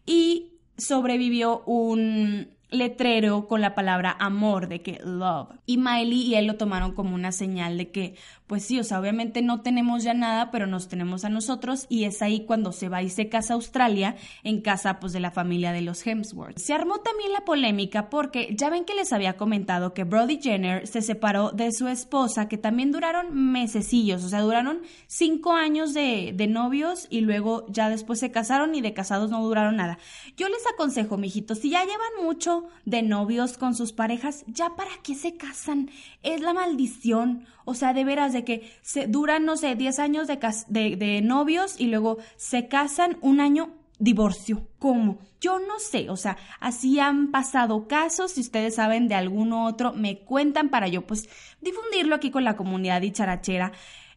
y 0.05 0.51
sobrevivió 0.77 1.63
un 1.65 2.54
letrero 2.69 3.47
con 3.47 3.61
la 3.61 3.75
palabra 3.75 4.15
amor, 4.19 4.67
de 4.67 4.81
que 4.81 4.99
love. 5.03 5.49
Y 5.65 5.77
Miley 5.77 6.21
y 6.21 6.35
él 6.35 6.47
lo 6.47 6.55
tomaron 6.55 6.93
como 6.93 7.15
una 7.15 7.31
señal 7.31 7.77
de 7.77 7.91
que 7.91 8.15
pues 8.47 8.63
sí, 8.63 8.79
o 8.79 8.83
sea, 8.83 8.99
obviamente 8.99 9.41
no 9.41 9.61
tenemos 9.61 10.03
ya 10.03 10.13
nada, 10.13 10.51
pero 10.51 10.67
nos 10.67 10.87
tenemos 10.87 11.25
a 11.25 11.29
nosotros 11.29 11.87
y 11.89 12.03
es 12.03 12.21
ahí 12.21 12.45
cuando 12.45 12.71
se 12.71 12.89
va 12.89 13.01
y 13.01 13.09
se 13.09 13.27
casa 13.27 13.53
a 13.53 13.55
Australia 13.55 14.15
en 14.43 14.61
casa 14.61 14.99
pues 14.99 15.13
de 15.13 15.19
la 15.19 15.31
familia 15.31 15.71
de 15.71 15.81
los 15.81 16.05
Hemsworth. 16.05 16.59
Se 16.59 16.73
armó 16.73 16.99
también 16.99 17.31
la 17.31 17.43
polémica 17.43 18.09
porque 18.09 18.55
ya 18.55 18.69
ven 18.69 18.85
que 18.85 18.93
les 18.93 19.13
había 19.13 19.35
comentado 19.35 19.95
que 19.95 20.03
Brody 20.03 20.39
Jenner 20.39 20.85
se 20.85 21.01
separó 21.01 21.51
de 21.51 21.71
su 21.71 21.87
esposa 21.87 22.47
que 22.47 22.57
también 22.57 22.91
duraron 22.91 23.33
mesecillos, 23.33 24.23
o 24.23 24.29
sea, 24.29 24.41
duraron 24.41 24.81
cinco 25.07 25.53
años 25.53 25.95
de, 25.95 26.31
de 26.35 26.47
novios 26.47 27.07
y 27.09 27.21
luego 27.21 27.65
ya 27.69 27.89
después 27.89 28.19
se 28.19 28.31
casaron 28.31 28.75
y 28.75 28.81
de 28.81 28.93
casados 28.93 29.31
no 29.31 29.43
duraron 29.43 29.75
nada. 29.75 29.97
Yo 30.37 30.49
les 30.49 30.63
aconsejo, 30.71 31.17
mijitos, 31.17 31.59
si 31.59 31.71
ya 31.71 31.83
llevan 31.83 32.23
mucho 32.23 32.54
de 32.85 33.01
novios 33.01 33.57
con 33.57 33.75
sus 33.75 33.93
parejas, 33.93 34.43
ya 34.47 34.75
para 34.75 34.91
qué 35.03 35.15
se 35.15 35.35
casan, 35.37 35.89
es 36.23 36.41
la 36.41 36.53
maldición, 36.53 37.45
o 37.65 37.73
sea, 37.73 37.93
de 37.93 38.03
veras 38.03 38.33
de 38.33 38.43
que 38.43 38.71
se 38.81 39.07
duran, 39.07 39.45
no 39.45 39.57
sé, 39.57 39.75
10 39.75 39.99
años 39.99 40.27
de, 40.27 40.39
de, 40.67 40.95
de 40.95 41.21
novios 41.21 41.79
y 41.79 41.87
luego 41.87 42.17
se 42.37 42.67
casan 42.67 43.17
un 43.21 43.39
año 43.39 43.73
divorcio. 43.99 44.67
¿Cómo? 44.79 45.19
Yo 45.39 45.59
no 45.59 45.79
sé, 45.79 46.09
o 46.09 46.17
sea, 46.17 46.37
así 46.59 46.99
han 46.99 47.31
pasado 47.31 47.87
casos, 47.87 48.31
si 48.31 48.41
ustedes 48.41 48.75
saben 48.75 49.07
de 49.07 49.15
alguno 49.15 49.65
otro, 49.65 49.93
me 49.93 50.19
cuentan 50.19 50.69
para 50.69 50.87
yo 50.87 51.05
pues 51.05 51.29
difundirlo 51.61 52.15
aquí 52.15 52.31
con 52.31 52.43
la 52.43 52.57
comunidad 52.57 53.01
dicharachera. 53.01 53.71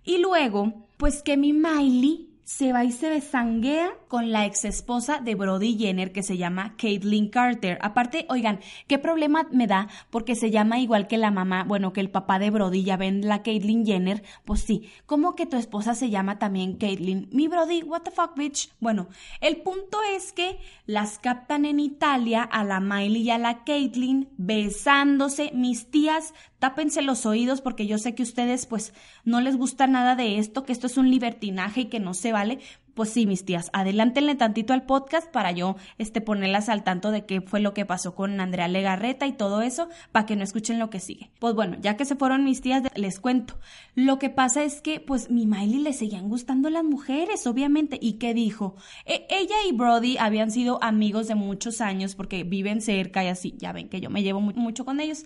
Y 0.05 0.19
luego, 0.19 0.87
pues 0.97 1.23
que 1.23 1.37
mi 1.37 1.53
Miley 1.53 2.29
se 2.45 2.73
va 2.73 2.85
y 2.85 2.93
se 2.93 3.11
besanguea 3.11 3.91
con 4.09 4.33
la 4.33 4.47
ex 4.47 4.65
esposa 4.65 5.21
de 5.21 5.35
Brody 5.35 5.77
Jenner 5.79 6.13
que 6.13 6.23
se 6.23 6.37
llama 6.37 6.75
Caitlyn 6.77 7.29
Carter. 7.29 7.79
Aparte, 7.83 8.27
oigan, 8.29 8.61
¿qué 8.87 8.99
problema 8.99 9.47
me 9.53 9.67
da? 9.67 9.89
Porque 10.11 10.35
se 10.35 10.51
llama 10.51 10.81
igual 10.81 11.07
que 11.07 11.19
la 11.19 11.31
mamá, 11.31 11.65
bueno, 11.65 11.93
que 11.93 12.01
el 12.01 12.11
papá 12.11 12.39
de 12.39 12.51
Brody, 12.51 12.83
ya 12.83 12.97
ven 12.97 13.27
la 13.27 13.43
Caitlyn 13.43 13.87
Jenner. 13.87 14.23
Pues 14.45 14.61
sí, 14.63 14.91
¿cómo 15.07 15.35
que 15.35 15.47
tu 15.47 15.57
esposa 15.57 15.95
se 15.95 16.11
llama 16.11 16.39
también 16.39 16.77
Caitlyn? 16.77 17.29
Mi 17.33 17.49
Brody, 17.49 17.83
what 17.83 18.03
the 18.03 18.11
fuck, 18.11 18.37
bitch. 18.37 18.71
Bueno, 18.81 19.09
el 19.41 19.59
punto 19.59 19.99
es 20.17 20.33
que 20.33 20.59
las 20.87 21.19
captan 21.19 21.65
en 21.65 21.81
Italia 21.81 22.43
a 22.43 22.65
la 22.65 22.81
Miley 22.81 23.23
y 23.23 23.31
a 23.31 23.39
la 23.39 23.65
Caitlyn 23.65 24.29
besándose. 24.37 25.51
Mis 25.55 25.91
tías 25.91 26.35
tápense 26.59 27.03
los 27.03 27.27
oídos 27.27 27.61
porque 27.61 27.87
yo 27.87 27.99
sé 27.99 28.15
que 28.15 28.23
ustedes 28.23 28.67
pues 28.67 28.93
no 29.25 29.41
les 29.41 29.57
gusta 29.57 29.87
nada 29.87 30.17
de 30.17 30.39
esto, 30.39 30.65
que 30.65 30.73
esto 30.73 30.87
es 30.87 30.97
un 30.97 31.11
libertinaje 31.11 31.83
y 31.83 31.85
que 31.87 32.01
no 32.01 32.15
se 32.15 32.33
vale. 32.33 32.59
Pues 32.99 33.11
sí, 33.11 33.27
mis 33.27 33.45
tías, 33.45 33.71
adelántenle 33.73 34.35
tantito 34.35 34.73
al 34.73 34.83
podcast 34.83 35.31
para 35.31 35.53
yo 35.53 35.77
este, 35.99 36.21
ponerlas 36.21 36.69
al 36.69 36.83
tanto 36.83 37.13
de 37.13 37.25
qué 37.27 37.41
fue 37.41 37.61
lo 37.61 37.73
que 37.73 37.87
pasó 37.87 38.17
con 38.17 38.41
Andrea 38.41 38.67
Legarreta 38.67 39.25
y 39.29 39.33
todo 39.35 39.63
eso, 39.63 39.89
para 40.11 40.27
que 40.27 40.35
no 40.35 40.43
escuchen 40.43 40.81
lo 40.81 40.91
que 40.91 40.99
sigue. 40.99 41.31
Pues 41.39 41.55
bueno, 41.55 41.77
ya 41.81 41.97
que 41.97 42.05
se 42.05 42.17
fueron 42.17 42.43
mis 42.43 42.61
tías, 42.61 42.83
les 42.97 43.21
cuento. 43.21 43.57
Lo 43.95 44.19
que 44.19 44.31
pasa 44.31 44.65
es 44.65 44.81
que, 44.81 44.99
pues, 44.99 45.31
mi 45.31 45.47
Miley 45.47 45.79
le 45.79 45.93
seguían 45.93 46.29
gustando 46.29 46.71
las 46.71 46.83
mujeres, 46.83 47.47
obviamente. 47.47 48.01
¿Y 48.03 48.15
qué 48.15 48.35
dijo? 48.35 48.75
E, 49.07 49.29
ella 49.31 49.55
y 49.69 49.71
Brody 49.71 50.17
habían 50.19 50.51
sido 50.51 50.83
amigos 50.83 51.29
de 51.29 51.37
muchos 51.37 51.81
años 51.81 52.17
porque 52.17 52.43
viven 52.43 52.81
cerca 52.81 53.23
y 53.23 53.29
así. 53.29 53.55
Ya 53.59 53.71
ven 53.71 53.89
que 53.89 54.01
yo 54.01 54.11
me 54.11 54.25
llevo 54.25 54.41
mucho 54.41 54.85
con 54.85 54.99
ellos. 54.99 55.25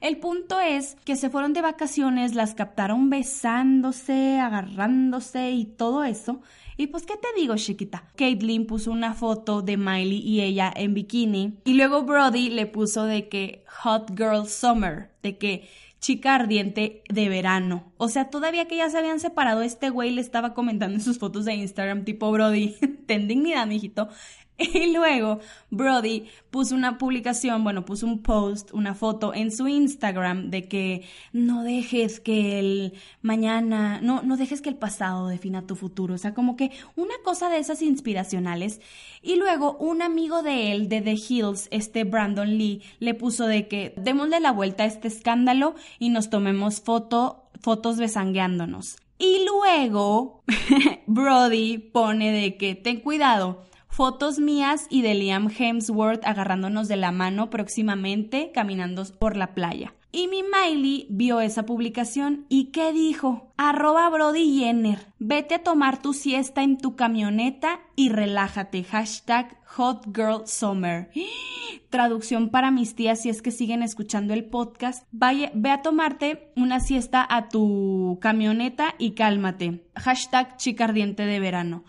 El 0.00 0.16
punto 0.16 0.58
es 0.58 0.96
que 1.04 1.14
se 1.14 1.30
fueron 1.30 1.52
de 1.52 1.62
vacaciones, 1.62 2.34
las 2.34 2.54
captaron 2.56 3.10
besándose, 3.10 4.40
agarrándose 4.40 5.52
y 5.52 5.66
todo 5.66 6.02
eso. 6.02 6.40
Y 6.82 6.88
pues, 6.88 7.06
¿qué 7.06 7.14
te 7.16 7.28
digo, 7.40 7.54
chiquita? 7.54 8.08
Caitlyn 8.16 8.66
puso 8.66 8.90
una 8.90 9.14
foto 9.14 9.62
de 9.62 9.76
Miley 9.76 10.18
y 10.18 10.40
ella 10.40 10.72
en 10.74 10.94
bikini. 10.94 11.60
Y 11.64 11.74
luego 11.74 12.02
Brody 12.02 12.50
le 12.50 12.66
puso 12.66 13.04
de 13.04 13.28
que 13.28 13.64
Hot 13.84 14.10
Girl 14.16 14.48
Summer, 14.48 15.12
de 15.22 15.38
que 15.38 15.68
chica 16.00 16.34
ardiente 16.34 17.04
de 17.08 17.28
verano. 17.28 17.92
O 17.98 18.08
sea, 18.08 18.30
todavía 18.30 18.66
que 18.66 18.78
ya 18.78 18.90
se 18.90 18.98
habían 18.98 19.20
separado, 19.20 19.62
este 19.62 19.90
güey 19.90 20.10
le 20.10 20.20
estaba 20.20 20.54
comentando 20.54 20.96
en 20.96 21.02
sus 21.02 21.20
fotos 21.20 21.44
de 21.44 21.54
Instagram, 21.54 22.04
tipo 22.04 22.32
Brody, 22.32 22.74
ten 23.06 23.28
dignidad, 23.28 23.68
mijito. 23.68 24.08
Y 24.74 24.92
luego 24.92 25.40
Brody 25.70 26.26
puso 26.50 26.74
una 26.74 26.98
publicación, 26.98 27.64
bueno, 27.64 27.84
puso 27.84 28.06
un 28.06 28.22
post, 28.22 28.72
una 28.72 28.94
foto 28.94 29.34
en 29.34 29.50
su 29.50 29.68
Instagram 29.68 30.50
de 30.50 30.68
que 30.68 31.04
no 31.32 31.62
dejes 31.62 32.20
que 32.20 32.58
el 32.58 32.94
mañana, 33.22 34.00
no, 34.00 34.22
no 34.22 34.36
dejes 34.36 34.60
que 34.60 34.68
el 34.68 34.76
pasado 34.76 35.28
defina 35.28 35.66
tu 35.66 35.76
futuro. 35.76 36.14
O 36.14 36.18
sea, 36.18 36.34
como 36.34 36.56
que 36.56 36.70
una 36.96 37.14
cosa 37.24 37.48
de 37.48 37.58
esas 37.58 37.82
inspiracionales. 37.82 38.80
Y 39.22 39.36
luego 39.36 39.76
un 39.78 40.02
amigo 40.02 40.42
de 40.42 40.72
él, 40.72 40.88
de 40.88 41.00
The 41.00 41.12
Hills, 41.28 41.68
este 41.70 42.04
Brandon 42.04 42.58
Lee, 42.58 42.82
le 42.98 43.14
puso 43.14 43.46
de 43.46 43.68
que 43.68 43.94
démosle 43.96 44.40
la 44.40 44.52
vuelta 44.52 44.84
a 44.84 44.86
este 44.86 45.08
escándalo 45.08 45.74
y 45.98 46.10
nos 46.10 46.28
tomemos 46.28 46.80
foto, 46.80 47.44
fotos 47.60 47.98
besangueándonos. 47.98 48.96
Y 49.18 49.46
luego 49.46 50.42
Brody 51.06 51.78
pone 51.78 52.32
de 52.32 52.56
que 52.56 52.74
ten 52.74 53.00
cuidado 53.00 53.64
fotos 53.92 54.38
mías 54.38 54.86
y 54.88 55.02
de 55.02 55.14
Liam 55.14 55.50
Hemsworth 55.50 56.24
agarrándonos 56.24 56.88
de 56.88 56.96
la 56.96 57.12
mano 57.12 57.50
próximamente 57.50 58.50
caminando 58.52 59.04
por 59.18 59.36
la 59.36 59.54
playa. 59.54 59.94
Y 60.10 60.28
mi 60.28 60.42
Miley 60.42 61.06
vio 61.10 61.40
esa 61.40 61.64
publicación 61.64 62.46
y 62.48 62.66
¿qué 62.66 62.92
dijo? 62.92 63.52
Arroba 63.56 64.08
Brody 64.08 64.58
Jenner, 64.58 64.98
vete 65.18 65.56
a 65.56 65.62
tomar 65.62 66.00
tu 66.00 66.14
siesta 66.14 66.62
en 66.62 66.78
tu 66.78 66.96
camioneta 66.96 67.80
y 67.94 68.08
relájate. 68.08 68.82
Hashtag 68.82 69.58
Hot 69.66 70.04
Girl 70.14 70.46
Summer. 70.46 71.10
Traducción 71.90 72.48
para 72.48 72.70
mis 72.70 72.94
tías 72.94 73.20
si 73.20 73.28
es 73.28 73.42
que 73.42 73.50
siguen 73.50 73.82
escuchando 73.82 74.32
el 74.32 74.44
podcast. 74.44 75.06
Vaya, 75.12 75.50
ve 75.54 75.70
a 75.70 75.82
tomarte 75.82 76.50
una 76.56 76.80
siesta 76.80 77.26
a 77.28 77.48
tu 77.48 78.18
camioneta 78.22 78.94
y 78.98 79.12
cálmate. 79.12 79.86
Hashtag 79.96 80.56
chica 80.56 80.84
ardiente 80.84 81.24
de 81.24 81.40
verano. 81.40 81.84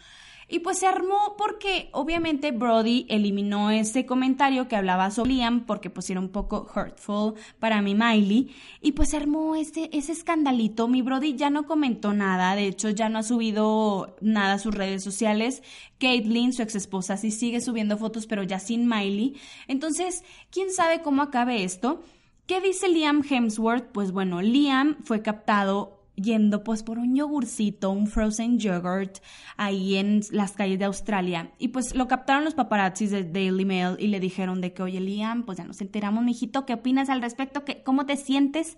Y 0.53 0.59
pues 0.59 0.77
se 0.77 0.85
armó 0.85 1.33
porque 1.35 1.89
obviamente 1.93 2.51
Brody 2.51 3.07
eliminó 3.09 3.71
ese 3.71 4.05
comentario 4.05 4.67
que 4.67 4.75
hablaba 4.75 5.09
sobre 5.09 5.31
Liam 5.31 5.65
porque 5.65 5.89
pues 5.89 6.11
era 6.11 6.19
un 6.19 6.29
poco 6.29 6.69
hurtful 6.75 7.33
para 7.57 7.81
mi 7.81 7.95
Miley. 7.95 8.53
Y 8.79 8.91
pues 8.91 9.09
se 9.09 9.17
armó 9.17 9.55
ese, 9.55 9.89
ese 9.91 10.11
escandalito. 10.11 10.87
Mi 10.87 11.01
Brody 11.01 11.35
ya 11.35 11.49
no 11.49 11.65
comentó 11.65 12.13
nada, 12.13 12.55
de 12.55 12.67
hecho 12.67 12.91
ya 12.91 13.09
no 13.09 13.17
ha 13.17 13.23
subido 13.23 14.15
nada 14.21 14.53
a 14.53 14.59
sus 14.59 14.75
redes 14.75 15.03
sociales. 15.03 15.63
Caitlyn, 15.97 16.53
su 16.53 16.61
ex 16.61 16.75
esposa, 16.75 17.17
sí 17.17 17.31
sigue 17.31 17.59
subiendo 17.59 17.97
fotos 17.97 18.27
pero 18.27 18.43
ya 18.43 18.59
sin 18.59 18.87
Miley. 18.87 19.35
Entonces, 19.67 20.23
¿quién 20.51 20.71
sabe 20.71 21.01
cómo 21.01 21.23
acabe 21.23 21.63
esto? 21.63 22.03
¿Qué 22.45 22.61
dice 22.61 22.89
Liam 22.89 23.23
Hemsworth? 23.27 23.91
Pues 23.91 24.11
bueno, 24.11 24.43
Liam 24.43 24.97
fue 25.03 25.23
captado 25.23 26.02
yendo 26.15 26.63
pues 26.63 26.83
por 26.83 26.99
un 26.99 27.15
yogurcito, 27.15 27.91
un 27.91 28.07
frozen 28.07 28.59
yogurt 28.59 29.17
ahí 29.57 29.95
en 29.95 30.21
las 30.31 30.53
calles 30.53 30.79
de 30.79 30.85
Australia. 30.85 31.51
Y 31.59 31.69
pues 31.69 31.95
lo 31.95 32.07
captaron 32.07 32.43
los 32.43 32.53
paparazzis 32.53 33.11
de 33.11 33.23
Daily 33.23 33.65
Mail 33.65 33.95
y 33.99 34.07
le 34.07 34.19
dijeron 34.19 34.61
de 34.61 34.73
que, 34.73 34.83
oye 34.83 34.99
Liam, 34.99 35.43
pues 35.43 35.57
ya 35.57 35.63
nos 35.63 35.81
enteramos, 35.81 36.23
mijito, 36.23 36.65
¿qué 36.65 36.73
opinas 36.73 37.09
al 37.09 37.21
respecto? 37.21 37.65
¿Qué, 37.65 37.83
¿Cómo 37.83 38.05
te 38.05 38.17
sientes? 38.17 38.77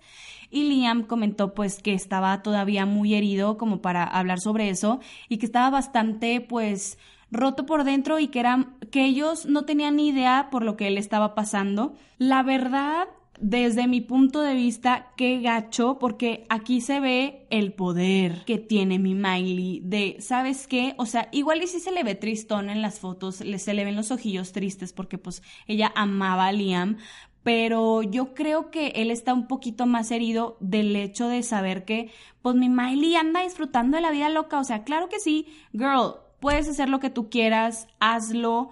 Y 0.50 0.64
Liam 0.68 1.02
comentó 1.02 1.54
pues 1.54 1.82
que 1.82 1.94
estaba 1.94 2.42
todavía 2.42 2.86
muy 2.86 3.14
herido 3.14 3.58
como 3.58 3.82
para 3.82 4.04
hablar 4.04 4.40
sobre 4.40 4.70
eso 4.70 5.00
y 5.28 5.38
que 5.38 5.46
estaba 5.46 5.70
bastante 5.70 6.40
pues 6.40 6.98
roto 7.30 7.66
por 7.66 7.84
dentro 7.84 8.18
y 8.18 8.28
que 8.28 8.40
eran 8.40 8.76
que 8.90 9.04
ellos 9.04 9.46
no 9.46 9.64
tenían 9.64 9.96
ni 9.96 10.08
idea 10.08 10.48
por 10.50 10.64
lo 10.64 10.76
que 10.76 10.86
él 10.86 10.98
estaba 10.98 11.34
pasando. 11.34 11.94
La 12.18 12.42
verdad 12.42 13.08
desde 13.38 13.86
mi 13.86 14.00
punto 14.00 14.40
de 14.40 14.54
vista, 14.54 15.12
qué 15.16 15.40
gacho, 15.40 15.98
porque 15.98 16.46
aquí 16.48 16.80
se 16.80 17.00
ve 17.00 17.46
el 17.50 17.72
poder 17.72 18.44
que 18.46 18.58
tiene 18.58 18.98
mi 18.98 19.14
Miley 19.14 19.80
de, 19.84 20.16
¿sabes 20.20 20.66
qué? 20.66 20.94
O 20.96 21.06
sea, 21.06 21.28
igual 21.32 21.62
y 21.62 21.66
si 21.66 21.80
se 21.80 21.92
le 21.92 22.02
ve 22.02 22.14
tristón 22.14 22.70
en 22.70 22.82
las 22.82 22.98
fotos, 22.98 23.36
se 23.36 23.74
le 23.74 23.84
ven 23.84 23.96
los 23.96 24.10
ojillos 24.10 24.52
tristes 24.52 24.92
porque 24.92 25.18
pues 25.18 25.42
ella 25.66 25.92
amaba 25.94 26.46
a 26.46 26.52
Liam, 26.52 26.96
pero 27.42 28.02
yo 28.02 28.34
creo 28.34 28.70
que 28.70 28.88
él 28.96 29.10
está 29.10 29.32
un 29.34 29.46
poquito 29.46 29.86
más 29.86 30.10
herido 30.10 30.56
del 30.60 30.96
hecho 30.96 31.28
de 31.28 31.42
saber 31.42 31.84
que 31.84 32.10
pues 32.42 32.56
mi 32.56 32.68
Miley 32.68 33.16
anda 33.16 33.42
disfrutando 33.42 33.96
de 33.96 34.02
la 34.02 34.10
vida 34.10 34.28
loca, 34.28 34.58
o 34.58 34.64
sea, 34.64 34.82
claro 34.82 35.08
que 35.08 35.20
sí, 35.20 35.46
girl, 35.72 36.16
puedes 36.40 36.68
hacer 36.68 36.88
lo 36.88 37.00
que 37.00 37.10
tú 37.10 37.28
quieras, 37.28 37.86
hazlo, 38.00 38.70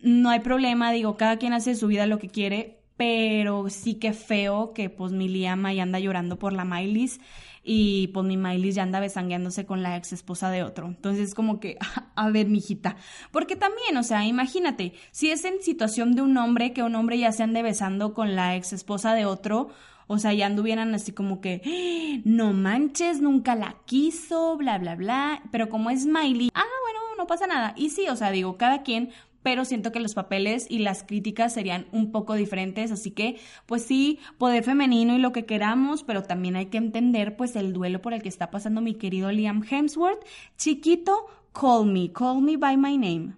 no 0.00 0.30
hay 0.30 0.40
problema, 0.40 0.92
digo, 0.92 1.16
cada 1.16 1.36
quien 1.36 1.52
hace 1.52 1.74
su 1.74 1.86
vida 1.86 2.06
lo 2.06 2.18
que 2.18 2.28
quiere, 2.28 2.83
pero 2.96 3.68
sí 3.70 3.94
que 3.96 4.12
feo 4.12 4.72
que 4.72 4.90
pues 4.90 5.12
mi 5.12 5.28
Liam 5.28 5.66
ya 5.72 5.82
anda 5.82 5.98
llorando 5.98 6.38
por 6.38 6.52
la 6.52 6.64
Miley 6.64 7.10
y 7.64 8.08
pues 8.08 8.26
mi 8.26 8.36
Miley 8.36 8.72
ya 8.72 8.82
anda 8.82 9.00
besangueándose 9.00 9.64
con 9.64 9.82
la 9.82 9.96
ex 9.96 10.12
esposa 10.12 10.50
de 10.50 10.62
otro. 10.62 10.86
Entonces 10.86 11.34
como 11.34 11.58
que, 11.60 11.78
a 12.14 12.30
ver, 12.30 12.46
mijita, 12.48 12.96
porque 13.32 13.56
también, 13.56 13.96
o 13.96 14.02
sea, 14.02 14.24
imagínate, 14.24 14.92
si 15.10 15.30
es 15.30 15.44
en 15.44 15.62
situación 15.62 16.14
de 16.14 16.22
un 16.22 16.36
hombre, 16.36 16.72
que 16.72 16.82
un 16.82 16.94
hombre 16.94 17.18
ya 17.18 17.32
se 17.32 17.42
ande 17.42 17.62
besando 17.62 18.14
con 18.14 18.36
la 18.36 18.54
ex 18.56 18.72
esposa 18.72 19.14
de 19.14 19.24
otro, 19.24 19.70
o 20.06 20.18
sea, 20.18 20.34
ya 20.34 20.46
anduvieran 20.46 20.94
así 20.94 21.12
como 21.12 21.40
que, 21.40 21.62
¡Ah! 21.64 22.20
no 22.24 22.52
manches, 22.52 23.20
nunca 23.20 23.54
la 23.54 23.76
quiso, 23.86 24.56
bla, 24.56 24.78
bla, 24.78 24.96
bla. 24.96 25.42
Pero 25.50 25.68
como 25.68 25.88
es 25.90 26.04
Miley, 26.04 26.50
ah, 26.54 26.64
bueno, 26.82 27.00
no 27.16 27.26
pasa 27.26 27.46
nada. 27.46 27.72
Y 27.76 27.90
sí, 27.90 28.06
o 28.08 28.16
sea, 28.16 28.30
digo, 28.30 28.58
cada 28.58 28.82
quien 28.82 29.10
pero 29.44 29.64
siento 29.66 29.92
que 29.92 30.00
los 30.00 30.14
papeles 30.14 30.66
y 30.68 30.78
las 30.78 31.04
críticas 31.04 31.52
serían 31.52 31.86
un 31.92 32.10
poco 32.10 32.34
diferentes, 32.34 32.90
así 32.90 33.10
que 33.10 33.36
pues 33.66 33.84
sí, 33.84 34.18
poder 34.38 34.64
femenino 34.64 35.14
y 35.14 35.18
lo 35.18 35.32
que 35.32 35.44
queramos, 35.44 36.02
pero 36.02 36.22
también 36.22 36.56
hay 36.56 36.66
que 36.66 36.78
entender 36.78 37.36
pues 37.36 37.54
el 37.54 37.74
duelo 37.74 38.00
por 38.00 38.14
el 38.14 38.22
que 38.22 38.30
está 38.30 38.50
pasando 38.50 38.80
mi 38.80 38.94
querido 38.94 39.30
Liam 39.30 39.62
Hemsworth. 39.62 40.24
Chiquito, 40.56 41.26
call 41.52 41.86
me, 41.86 42.10
call 42.10 42.40
me 42.40 42.56
by 42.56 42.76
my 42.78 42.96
name. 42.96 43.34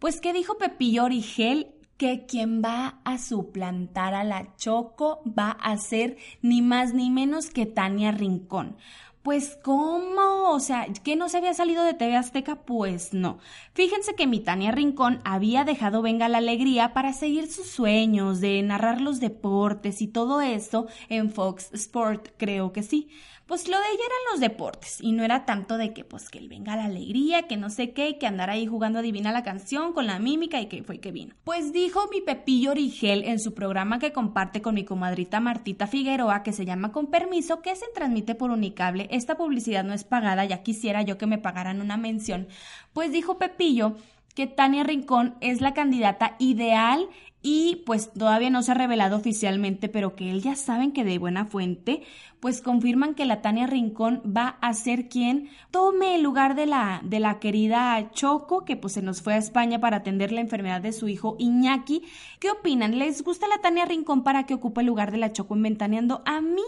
Pues 0.00 0.20
¿qué 0.20 0.32
dijo 0.32 0.58
Pepillo 0.58 1.04
Origel? 1.04 1.68
que 1.96 2.26
quien 2.26 2.60
va 2.60 3.00
a 3.04 3.18
suplantar 3.18 4.14
a 4.14 4.24
la 4.24 4.56
Choco 4.56 5.22
va 5.26 5.50
a 5.50 5.76
ser 5.76 6.16
ni 6.42 6.60
más 6.60 6.92
ni 6.92 7.08
menos 7.08 7.50
que 7.50 7.66
Tania 7.66 8.10
Rincón. 8.10 8.76
Pues 9.24 9.58
¿cómo? 9.62 10.50
O 10.50 10.60
sea, 10.60 10.86
¿que 11.02 11.16
no 11.16 11.30
se 11.30 11.38
había 11.38 11.54
salido 11.54 11.82
de 11.82 11.94
TV 11.94 12.14
Azteca? 12.14 12.56
Pues 12.56 13.14
no. 13.14 13.38
Fíjense 13.72 14.14
que 14.14 14.26
mi 14.26 14.40
Tania 14.40 14.70
Rincón 14.70 15.22
había 15.24 15.64
dejado 15.64 16.02
Venga 16.02 16.28
la 16.28 16.38
Alegría 16.38 16.92
para 16.92 17.14
seguir 17.14 17.50
sus 17.50 17.66
sueños 17.70 18.42
de 18.42 18.60
narrar 18.62 19.00
los 19.00 19.20
deportes 19.20 20.02
y 20.02 20.08
todo 20.08 20.42
eso 20.42 20.88
en 21.08 21.32
Fox 21.32 21.70
Sport, 21.72 22.32
creo 22.36 22.74
que 22.74 22.82
sí 22.82 23.08
pues 23.46 23.68
lo 23.68 23.76
de 23.76 23.84
ella 23.84 24.04
eran 24.04 24.32
los 24.32 24.40
deportes 24.40 24.98
y 25.00 25.12
no 25.12 25.22
era 25.22 25.44
tanto 25.44 25.76
de 25.76 25.92
que 25.92 26.04
pues 26.04 26.30
que 26.30 26.38
él 26.38 26.48
venga 26.48 26.76
la 26.76 26.84
alegría, 26.84 27.42
que 27.42 27.56
no 27.56 27.68
sé 27.68 27.92
qué, 27.92 28.16
que 28.18 28.26
andar 28.26 28.48
ahí 28.48 28.66
jugando 28.66 29.00
adivina 29.00 29.32
la 29.32 29.42
canción 29.42 29.92
con 29.92 30.06
la 30.06 30.18
mímica 30.18 30.60
y 30.60 30.66
que 30.66 30.82
fue 30.82 31.00
que 31.00 31.12
vino. 31.12 31.34
Pues 31.44 31.72
dijo 31.72 32.08
mi 32.10 32.20
Pepillo 32.20 32.70
Origel 32.70 33.24
en 33.24 33.38
su 33.38 33.52
programa 33.52 33.98
que 33.98 34.12
comparte 34.12 34.62
con 34.62 34.74
mi 34.74 34.84
comadrita 34.84 35.40
Martita 35.40 35.86
Figueroa 35.86 36.42
que 36.42 36.52
se 36.52 36.64
llama 36.64 36.92
Con 36.92 37.08
Permiso 37.08 37.60
que 37.60 37.76
se 37.76 37.86
transmite 37.94 38.34
por 38.34 38.50
Unicable. 38.50 39.08
Esta 39.10 39.36
publicidad 39.36 39.84
no 39.84 39.92
es 39.92 40.04
pagada, 40.04 40.44
ya 40.44 40.62
quisiera 40.62 41.02
yo 41.02 41.18
que 41.18 41.26
me 41.26 41.38
pagaran 41.38 41.80
una 41.80 41.96
mención. 41.96 42.48
Pues 42.92 43.12
dijo 43.12 43.38
Pepillo 43.38 43.96
que 44.34 44.46
Tania 44.46 44.84
Rincón 44.84 45.36
es 45.40 45.60
la 45.60 45.74
candidata 45.74 46.34
ideal 46.38 47.08
y 47.46 47.82
pues 47.84 48.10
todavía 48.10 48.48
no 48.48 48.62
se 48.62 48.72
ha 48.72 48.74
revelado 48.74 49.18
oficialmente, 49.18 49.90
pero 49.90 50.16
que 50.16 50.30
él 50.30 50.42
ya 50.42 50.56
saben 50.56 50.92
que 50.92 51.04
de 51.04 51.18
buena 51.18 51.44
fuente, 51.44 52.02
pues 52.44 52.60
confirman 52.60 53.14
que 53.14 53.24
la 53.24 53.40
Tania 53.40 53.66
Rincón 53.66 54.20
va 54.26 54.58
a 54.60 54.74
ser 54.74 55.08
quien 55.08 55.48
tome 55.70 56.16
el 56.16 56.22
lugar 56.22 56.54
de 56.54 56.66
la, 56.66 57.00
de 57.02 57.18
la 57.18 57.38
querida 57.38 58.10
Choco, 58.10 58.66
que 58.66 58.76
pues 58.76 58.92
se 58.92 59.00
nos 59.00 59.22
fue 59.22 59.32
a 59.32 59.38
España 59.38 59.80
para 59.80 59.96
atender 59.96 60.30
la 60.30 60.42
enfermedad 60.42 60.82
de 60.82 60.92
su 60.92 61.08
hijo 61.08 61.36
Iñaki. 61.38 62.02
¿Qué 62.40 62.50
opinan? 62.50 62.98
¿Les 62.98 63.24
gusta 63.24 63.48
la 63.48 63.62
Tania 63.62 63.86
Rincón 63.86 64.24
para 64.24 64.44
que 64.44 64.52
ocupe 64.52 64.82
el 64.82 64.88
lugar 64.88 65.10
de 65.10 65.16
la 65.16 65.32
Choco 65.32 65.54
en 65.54 65.62
Ventaneando? 65.62 66.20
A 66.26 66.42
mí, 66.42 66.60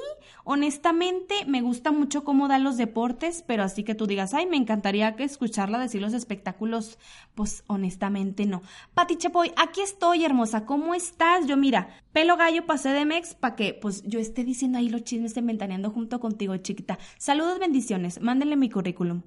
honestamente, 0.44 1.34
me 1.46 1.60
gusta 1.60 1.92
mucho 1.92 2.24
cómo 2.24 2.48
da 2.48 2.58
los 2.58 2.78
deportes, 2.78 3.44
pero 3.46 3.62
así 3.62 3.84
que 3.84 3.94
tú 3.94 4.06
digas, 4.06 4.32
ay, 4.32 4.46
me 4.46 4.56
encantaría 4.56 5.14
que 5.14 5.24
escucharla 5.24 5.78
decir 5.78 6.00
los 6.00 6.14
espectáculos, 6.14 6.98
pues 7.34 7.64
honestamente 7.66 8.46
no. 8.46 8.62
Pati 8.94 9.16
Chapoy, 9.16 9.52
aquí 9.58 9.82
estoy, 9.82 10.24
hermosa 10.24 10.64
¿cómo 10.64 10.94
estás? 10.94 11.46
Yo, 11.46 11.58
mira, 11.58 12.00
pelo 12.14 12.38
gallo 12.38 12.64
pasé 12.64 12.88
de 12.88 13.04
Mex 13.04 13.34
para 13.34 13.56
que 13.56 13.74
pues 13.74 14.02
yo 14.04 14.18
esté 14.18 14.42
diciendo 14.42 14.78
ahí 14.78 14.88
los 14.88 15.04
chismes 15.04 15.34
de 15.34 15.42
ventaneando 15.42 15.65
junto 15.90 16.20
contigo, 16.20 16.56
chiquita. 16.56 16.98
Saludos, 17.18 17.58
bendiciones. 17.58 18.20
Mándenle 18.20 18.56
mi 18.56 18.70
currículum. 18.70 19.22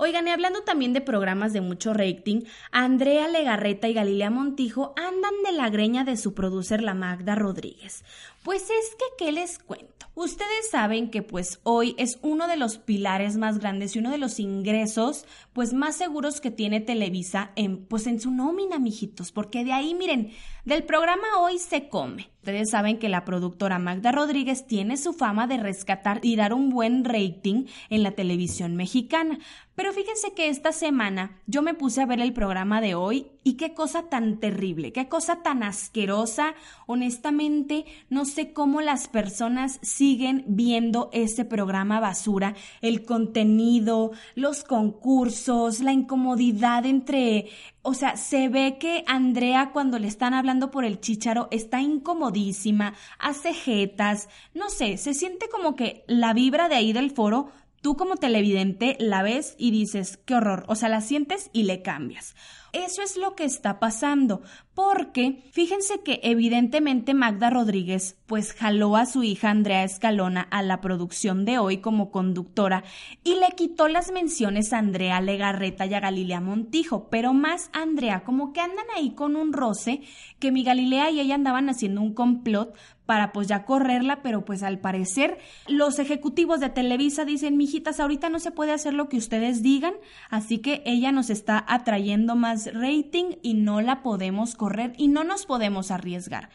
Oigan, 0.00 0.28
y 0.28 0.30
hablando 0.30 0.62
también 0.62 0.92
de 0.92 1.00
programas 1.00 1.52
de 1.52 1.60
mucho 1.60 1.92
rating, 1.92 2.42
Andrea 2.70 3.26
Legarreta 3.26 3.88
y 3.88 3.94
Galilea 3.94 4.30
Montijo 4.30 4.94
andan 4.96 5.34
de 5.44 5.50
la 5.50 5.70
greña 5.70 6.04
de 6.04 6.16
su 6.16 6.34
producer, 6.34 6.82
la 6.82 6.94
Magda 6.94 7.34
Rodríguez. 7.34 8.04
Pues 8.48 8.62
es 8.62 8.94
que, 8.96 9.04
¿qué 9.26 9.30
les 9.30 9.58
cuento? 9.58 10.06
Ustedes 10.14 10.70
saben 10.70 11.10
que 11.10 11.22
pues 11.22 11.60
hoy 11.64 11.94
es 11.98 12.18
uno 12.22 12.48
de 12.48 12.56
los 12.56 12.78
pilares 12.78 13.36
más 13.36 13.58
grandes 13.58 13.94
y 13.94 13.98
uno 13.98 14.10
de 14.10 14.16
los 14.16 14.40
ingresos 14.40 15.26
pues 15.52 15.74
más 15.74 15.96
seguros 15.96 16.40
que 16.40 16.50
tiene 16.50 16.80
Televisa 16.80 17.52
en 17.56 17.84
pues 17.84 18.06
en 18.06 18.20
su 18.20 18.30
nómina, 18.30 18.78
mijitos, 18.78 19.32
porque 19.32 19.64
de 19.64 19.72
ahí, 19.72 19.94
miren, 19.94 20.32
del 20.64 20.84
programa 20.84 21.26
hoy 21.40 21.58
se 21.58 21.88
come. 21.88 22.30
Ustedes 22.38 22.70
saben 22.70 22.98
que 22.98 23.08
la 23.08 23.24
productora 23.24 23.78
Magda 23.78 24.10
Rodríguez 24.10 24.66
tiene 24.66 24.96
su 24.96 25.12
fama 25.12 25.46
de 25.46 25.58
rescatar 25.58 26.20
y 26.22 26.36
dar 26.36 26.54
un 26.54 26.70
buen 26.70 27.04
rating 27.04 27.66
en 27.90 28.02
la 28.02 28.12
televisión 28.12 28.74
mexicana. 28.74 29.38
Pero 29.74 29.92
fíjense 29.92 30.32
que 30.32 30.48
esta 30.48 30.72
semana 30.72 31.40
yo 31.46 31.62
me 31.62 31.74
puse 31.74 32.00
a 32.00 32.06
ver 32.06 32.20
el 32.20 32.32
programa 32.32 32.80
de 32.80 32.94
hoy 32.94 33.26
Y 33.44 33.54
qué 33.54 33.74
cosa 33.74 34.08
tan 34.08 34.40
terrible, 34.40 34.92
qué 34.92 35.08
cosa 35.08 35.42
tan 35.42 35.62
asquerosa. 35.62 36.54
Honestamente, 36.86 37.84
no 38.08 38.24
sé 38.24 38.37
cómo 38.46 38.80
las 38.80 39.08
personas 39.08 39.78
siguen 39.82 40.44
viendo 40.46 41.10
ese 41.12 41.44
programa 41.44 42.00
basura, 42.00 42.54
el 42.80 43.04
contenido, 43.04 44.12
los 44.34 44.64
concursos, 44.64 45.80
la 45.80 45.92
incomodidad 45.92 46.86
entre... 46.86 47.50
O 47.82 47.94
sea, 47.94 48.16
se 48.16 48.48
ve 48.48 48.76
que 48.78 49.02
Andrea 49.06 49.70
cuando 49.72 49.98
le 49.98 50.08
están 50.08 50.34
hablando 50.34 50.70
por 50.70 50.84
el 50.84 51.00
chicharo 51.00 51.48
está 51.50 51.80
incomodísima, 51.80 52.94
hace 53.18 53.54
jetas, 53.54 54.28
no 54.54 54.68
sé, 54.68 54.98
se 54.98 55.14
siente 55.14 55.48
como 55.48 55.74
que 55.74 56.04
la 56.06 56.34
vibra 56.34 56.68
de 56.68 56.74
ahí 56.74 56.92
del 56.92 57.10
foro 57.10 57.48
Tú 57.80 57.96
como 57.96 58.16
televidente 58.16 58.96
la 58.98 59.22
ves 59.22 59.54
y 59.56 59.70
dices, 59.70 60.18
qué 60.24 60.34
horror, 60.34 60.64
o 60.66 60.74
sea, 60.74 60.88
la 60.88 61.00
sientes 61.00 61.48
y 61.52 61.62
le 61.62 61.82
cambias. 61.82 62.34
Eso 62.72 63.02
es 63.02 63.16
lo 63.16 63.36
que 63.36 63.44
está 63.44 63.78
pasando, 63.78 64.42
porque 64.78 65.42
fíjense 65.50 66.04
que 66.04 66.20
evidentemente 66.22 67.12
Magda 67.12 67.50
Rodríguez 67.50 68.16
pues 68.26 68.52
jaló 68.52 68.94
a 68.94 69.06
su 69.06 69.24
hija 69.24 69.50
Andrea 69.50 69.82
Escalona 69.82 70.42
a 70.52 70.62
la 70.62 70.80
producción 70.80 71.44
de 71.44 71.58
hoy 71.58 71.78
como 71.78 72.12
conductora 72.12 72.84
y 73.24 73.34
le 73.34 73.48
quitó 73.56 73.88
las 73.88 74.12
menciones 74.12 74.72
a 74.72 74.78
Andrea 74.78 75.20
Legarreta 75.20 75.84
y 75.86 75.94
a 75.94 76.00
Galilea 76.00 76.40
Montijo, 76.40 77.08
pero 77.10 77.32
más 77.32 77.70
Andrea, 77.72 78.22
como 78.22 78.52
que 78.52 78.60
andan 78.60 78.86
ahí 78.96 79.16
con 79.16 79.34
un 79.34 79.52
roce, 79.52 80.02
que 80.38 80.52
mi 80.52 80.62
Galilea 80.62 81.10
y 81.10 81.18
ella 81.18 81.34
andaban 81.34 81.68
haciendo 81.68 82.00
un 82.00 82.14
complot 82.14 82.76
para 83.04 83.32
pues 83.32 83.48
ya 83.48 83.64
correrla, 83.64 84.20
pero 84.22 84.44
pues 84.44 84.62
al 84.62 84.80
parecer 84.80 85.38
los 85.66 85.98
ejecutivos 85.98 86.60
de 86.60 86.68
Televisa 86.68 87.24
dicen, 87.24 87.56
mijitas, 87.56 88.00
ahorita 88.00 88.28
no 88.28 88.38
se 88.38 88.50
puede 88.50 88.72
hacer 88.72 88.92
lo 88.92 89.08
que 89.08 89.16
ustedes 89.16 89.62
digan, 89.62 89.94
así 90.28 90.58
que 90.58 90.82
ella 90.84 91.10
nos 91.10 91.30
está 91.30 91.64
atrayendo 91.66 92.36
más 92.36 92.70
rating 92.74 93.36
y 93.40 93.54
no 93.54 93.80
la 93.80 94.02
podemos 94.02 94.54
correr 94.54 94.67
y 94.96 95.08
no 95.08 95.24
nos 95.24 95.46
podemos 95.46 95.90
arriesgar. 95.90 96.50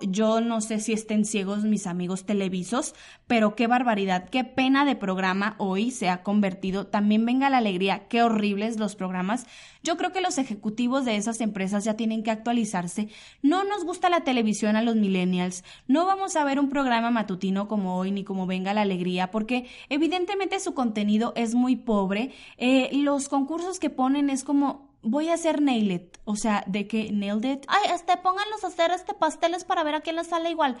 Yo 0.00 0.40
no 0.40 0.60
sé 0.60 0.78
si 0.78 0.92
estén 0.92 1.24
ciegos 1.24 1.64
mis 1.64 1.86
amigos 1.86 2.24
televisos, 2.24 2.94
pero 3.26 3.56
qué 3.56 3.66
barbaridad, 3.66 4.28
qué 4.28 4.44
pena 4.44 4.84
de 4.84 4.94
programa 4.94 5.56
hoy 5.58 5.90
se 5.90 6.08
ha 6.08 6.22
convertido. 6.22 6.86
También 6.86 7.26
venga 7.26 7.50
la 7.50 7.58
alegría, 7.58 8.06
qué 8.08 8.22
horribles 8.22 8.78
los 8.78 8.94
programas. 8.94 9.46
Yo 9.82 9.96
creo 9.96 10.12
que 10.12 10.20
los 10.20 10.38
ejecutivos 10.38 11.04
de 11.04 11.16
esas 11.16 11.40
empresas 11.40 11.84
ya 11.84 11.94
tienen 11.94 12.22
que 12.22 12.30
actualizarse. 12.30 13.08
No 13.42 13.64
nos 13.64 13.84
gusta 13.84 14.08
la 14.08 14.20
televisión 14.20 14.76
a 14.76 14.82
los 14.82 14.94
millennials. 14.94 15.64
No 15.88 16.06
vamos 16.06 16.36
a 16.36 16.44
ver 16.44 16.60
un 16.60 16.68
programa 16.68 17.10
matutino 17.10 17.66
como 17.66 17.96
hoy 17.96 18.12
ni 18.12 18.22
como 18.22 18.46
venga 18.46 18.74
la 18.74 18.82
alegría, 18.82 19.30
porque 19.32 19.66
evidentemente 19.88 20.60
su 20.60 20.74
contenido 20.74 21.32
es 21.34 21.54
muy 21.54 21.74
pobre. 21.74 22.30
Eh, 22.56 22.90
los 22.92 23.28
concursos 23.28 23.80
que 23.80 23.90
ponen 23.90 24.30
es 24.30 24.44
como 24.44 24.87
voy 25.02 25.28
a 25.28 25.34
hacer 25.34 25.62
nail 25.62 25.90
it, 25.90 26.18
o 26.24 26.36
sea, 26.36 26.64
de 26.66 26.86
que 26.86 27.12
nailed 27.12 27.44
it. 27.44 27.64
Ay, 27.68 27.92
este, 27.94 28.16
pónganlos 28.16 28.64
a 28.64 28.68
hacer 28.68 28.90
este 28.90 29.14
pasteles 29.14 29.64
para 29.64 29.84
ver 29.84 29.94
a 29.94 30.00
quién 30.00 30.16
les 30.16 30.28
sale 30.28 30.50
igual. 30.50 30.76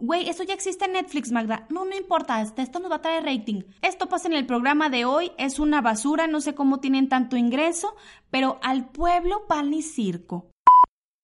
Güey, 0.00 0.28
eso 0.28 0.44
ya 0.44 0.54
existe 0.54 0.84
en 0.84 0.92
Netflix, 0.92 1.32
Magda. 1.32 1.66
No, 1.70 1.84
no 1.84 1.96
importa, 1.96 2.40
este, 2.40 2.62
esto 2.62 2.78
nos 2.78 2.90
va 2.90 2.96
a 2.96 3.02
traer 3.02 3.24
rating. 3.24 3.62
Esto 3.82 4.08
pasa 4.08 4.28
en 4.28 4.34
el 4.34 4.46
programa 4.46 4.90
de 4.90 5.04
hoy, 5.04 5.32
es 5.38 5.58
una 5.58 5.80
basura, 5.80 6.28
no 6.28 6.40
sé 6.40 6.54
cómo 6.54 6.78
tienen 6.78 7.08
tanto 7.08 7.36
ingreso, 7.36 7.96
pero 8.30 8.60
al 8.62 8.88
pueblo 8.88 9.46
pan 9.48 9.74
y 9.74 9.82
circo. 9.82 10.50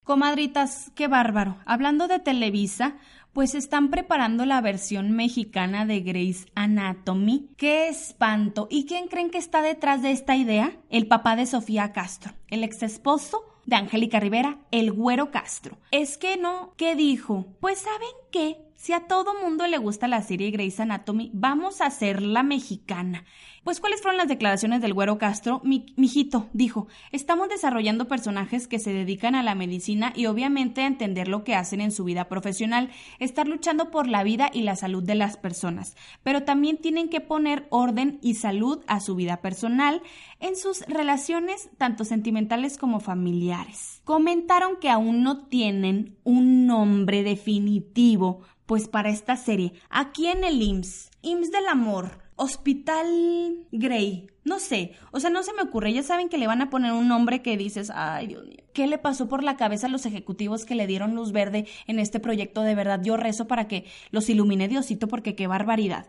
Comadritas, 0.04 0.90
qué 0.94 1.08
bárbaro. 1.08 1.56
Hablando 1.64 2.08
de 2.08 2.18
Televisa, 2.18 2.96
pues 3.34 3.56
están 3.56 3.90
preparando 3.90 4.46
la 4.46 4.60
versión 4.60 5.10
mexicana 5.10 5.84
de 5.84 6.00
Grey's 6.00 6.46
Anatomy. 6.54 7.50
¡Qué 7.56 7.88
espanto! 7.88 8.68
¿Y 8.70 8.86
quién 8.86 9.08
creen 9.08 9.28
que 9.28 9.38
está 9.38 9.60
detrás 9.60 10.02
de 10.02 10.12
esta 10.12 10.36
idea? 10.36 10.76
El 10.88 11.08
papá 11.08 11.34
de 11.34 11.44
Sofía 11.44 11.92
Castro, 11.92 12.32
el 12.48 12.62
ex 12.62 12.84
esposo 12.84 13.42
de 13.66 13.74
Angélica 13.74 14.20
Rivera, 14.20 14.58
el 14.70 14.92
güero 14.92 15.32
Castro. 15.32 15.78
Es 15.90 16.16
que 16.16 16.36
no, 16.36 16.74
¿qué 16.76 16.94
dijo? 16.94 17.46
Pues 17.60 17.80
saben 17.80 18.08
qué, 18.30 18.58
si 18.76 18.92
a 18.92 19.08
todo 19.08 19.34
mundo 19.42 19.66
le 19.66 19.78
gusta 19.78 20.06
la 20.06 20.22
serie 20.22 20.52
Grey's 20.52 20.78
Anatomy, 20.78 21.30
vamos 21.34 21.80
a 21.80 21.86
hacerla 21.86 22.44
mexicana. 22.44 23.24
Pues, 23.64 23.80
¿cuáles 23.80 24.02
fueron 24.02 24.18
las 24.18 24.28
declaraciones 24.28 24.82
del 24.82 24.92
güero 24.92 25.16
Castro? 25.16 25.62
Mi, 25.64 25.86
mijito 25.96 26.50
dijo, 26.52 26.86
estamos 27.12 27.48
desarrollando 27.48 28.08
personajes 28.08 28.68
que 28.68 28.78
se 28.78 28.92
dedican 28.92 29.34
a 29.34 29.42
la 29.42 29.54
medicina 29.54 30.12
y 30.14 30.26
obviamente 30.26 30.82
a 30.82 30.86
entender 30.86 31.28
lo 31.28 31.44
que 31.44 31.54
hacen 31.54 31.80
en 31.80 31.90
su 31.90 32.04
vida 32.04 32.28
profesional, 32.28 32.90
estar 33.20 33.48
luchando 33.48 33.90
por 33.90 34.06
la 34.06 34.22
vida 34.22 34.50
y 34.52 34.62
la 34.62 34.76
salud 34.76 35.02
de 35.02 35.14
las 35.14 35.38
personas, 35.38 35.96
pero 36.22 36.42
también 36.42 36.76
tienen 36.76 37.08
que 37.08 37.22
poner 37.22 37.66
orden 37.70 38.18
y 38.20 38.34
salud 38.34 38.84
a 38.86 39.00
su 39.00 39.16
vida 39.16 39.38
personal 39.38 40.02
en 40.40 40.56
sus 40.56 40.82
relaciones 40.82 41.70
tanto 41.78 42.04
sentimentales 42.04 42.76
como 42.76 43.00
familiares. 43.00 44.02
Comentaron 44.04 44.76
que 44.78 44.90
aún 44.90 45.22
no 45.22 45.46
tienen 45.46 46.18
un 46.22 46.66
nombre 46.66 47.22
definitivo 47.22 48.42
pues 48.66 48.88
para 48.88 49.08
esta 49.08 49.36
serie, 49.36 49.72
aquí 49.88 50.26
en 50.26 50.44
el 50.44 50.60
IMSS, 50.60 51.10
IMSS 51.22 51.50
del 51.50 51.66
Amor, 51.68 52.23
Hospital 52.36 53.66
Grey. 53.72 54.26
No 54.44 54.58
sé, 54.58 54.92
o 55.10 55.20
sea, 55.20 55.30
no 55.30 55.42
se 55.42 55.54
me 55.54 55.62
ocurre. 55.62 55.92
Ya 55.92 56.02
saben 56.02 56.28
que 56.28 56.36
le 56.36 56.46
van 56.46 56.60
a 56.60 56.68
poner 56.68 56.92
un 56.92 57.08
nombre 57.08 57.40
que 57.40 57.56
dices, 57.56 57.90
ay 57.94 58.26
Dios 58.26 58.44
mío, 58.46 58.62
¿qué 58.72 58.86
le 58.86 58.98
pasó 58.98 59.28
por 59.28 59.42
la 59.42 59.56
cabeza 59.56 59.86
a 59.86 59.90
los 59.90 60.04
ejecutivos 60.04 60.64
que 60.64 60.74
le 60.74 60.86
dieron 60.86 61.14
luz 61.14 61.32
verde 61.32 61.66
en 61.86 61.98
este 61.98 62.20
proyecto? 62.20 62.62
De 62.62 62.74
verdad, 62.74 63.00
yo 63.02 63.16
rezo 63.16 63.46
para 63.46 63.68
que 63.68 63.86
los 64.10 64.28
ilumine 64.28 64.68
Diosito 64.68 65.08
porque 65.08 65.34
qué 65.34 65.46
barbaridad. 65.46 66.06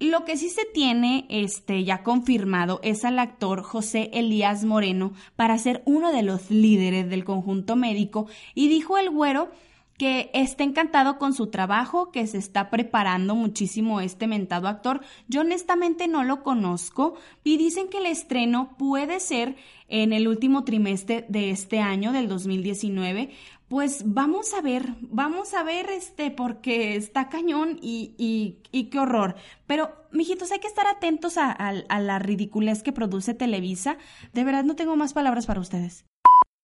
Lo 0.00 0.24
que 0.24 0.36
sí 0.36 0.48
se 0.48 0.64
tiene 0.64 1.26
este, 1.28 1.82
ya 1.82 2.04
confirmado 2.04 2.78
es 2.84 3.04
al 3.04 3.18
actor 3.18 3.62
José 3.62 4.10
Elías 4.12 4.64
Moreno 4.64 5.12
para 5.34 5.58
ser 5.58 5.82
uno 5.86 6.12
de 6.12 6.22
los 6.22 6.50
líderes 6.50 7.10
del 7.10 7.24
conjunto 7.24 7.74
médico 7.74 8.26
y 8.54 8.68
dijo 8.68 8.96
el 8.96 9.10
güero 9.10 9.50
que 9.98 10.30
está 10.32 10.62
encantado 10.62 11.18
con 11.18 11.34
su 11.34 11.48
trabajo, 11.48 12.12
que 12.12 12.26
se 12.28 12.38
está 12.38 12.70
preparando 12.70 13.34
muchísimo 13.34 14.00
este 14.00 14.28
mentado 14.28 14.68
actor. 14.68 15.00
Yo 15.26 15.40
honestamente 15.40 16.06
no 16.06 16.22
lo 16.22 16.44
conozco 16.44 17.14
y 17.42 17.58
dicen 17.58 17.88
que 17.88 17.98
el 17.98 18.06
estreno 18.06 18.76
puede 18.78 19.18
ser 19.18 19.56
en 19.88 20.12
el 20.12 20.28
último 20.28 20.62
trimestre 20.62 21.26
de 21.28 21.50
este 21.50 21.80
año, 21.80 22.12
del 22.12 22.28
2019. 22.28 23.30
Pues 23.66 24.04
vamos 24.06 24.54
a 24.54 24.62
ver, 24.62 24.94
vamos 25.00 25.52
a 25.52 25.64
ver 25.64 25.90
este, 25.90 26.30
porque 26.30 26.94
está 26.94 27.28
cañón 27.28 27.78
y, 27.82 28.14
y, 28.16 28.58
y 28.70 28.84
qué 28.84 29.00
horror. 29.00 29.34
Pero, 29.66 29.90
mijitos, 30.12 30.52
hay 30.52 30.60
que 30.60 30.68
estar 30.68 30.86
atentos 30.86 31.36
a, 31.36 31.50
a 31.50 32.00
la 32.00 32.18
ridiculez 32.20 32.84
que 32.84 32.92
produce 32.92 33.34
Televisa. 33.34 33.98
De 34.32 34.44
verdad 34.44 34.64
no 34.64 34.76
tengo 34.76 34.94
más 34.94 35.12
palabras 35.12 35.46
para 35.46 35.60
ustedes. 35.60 36.06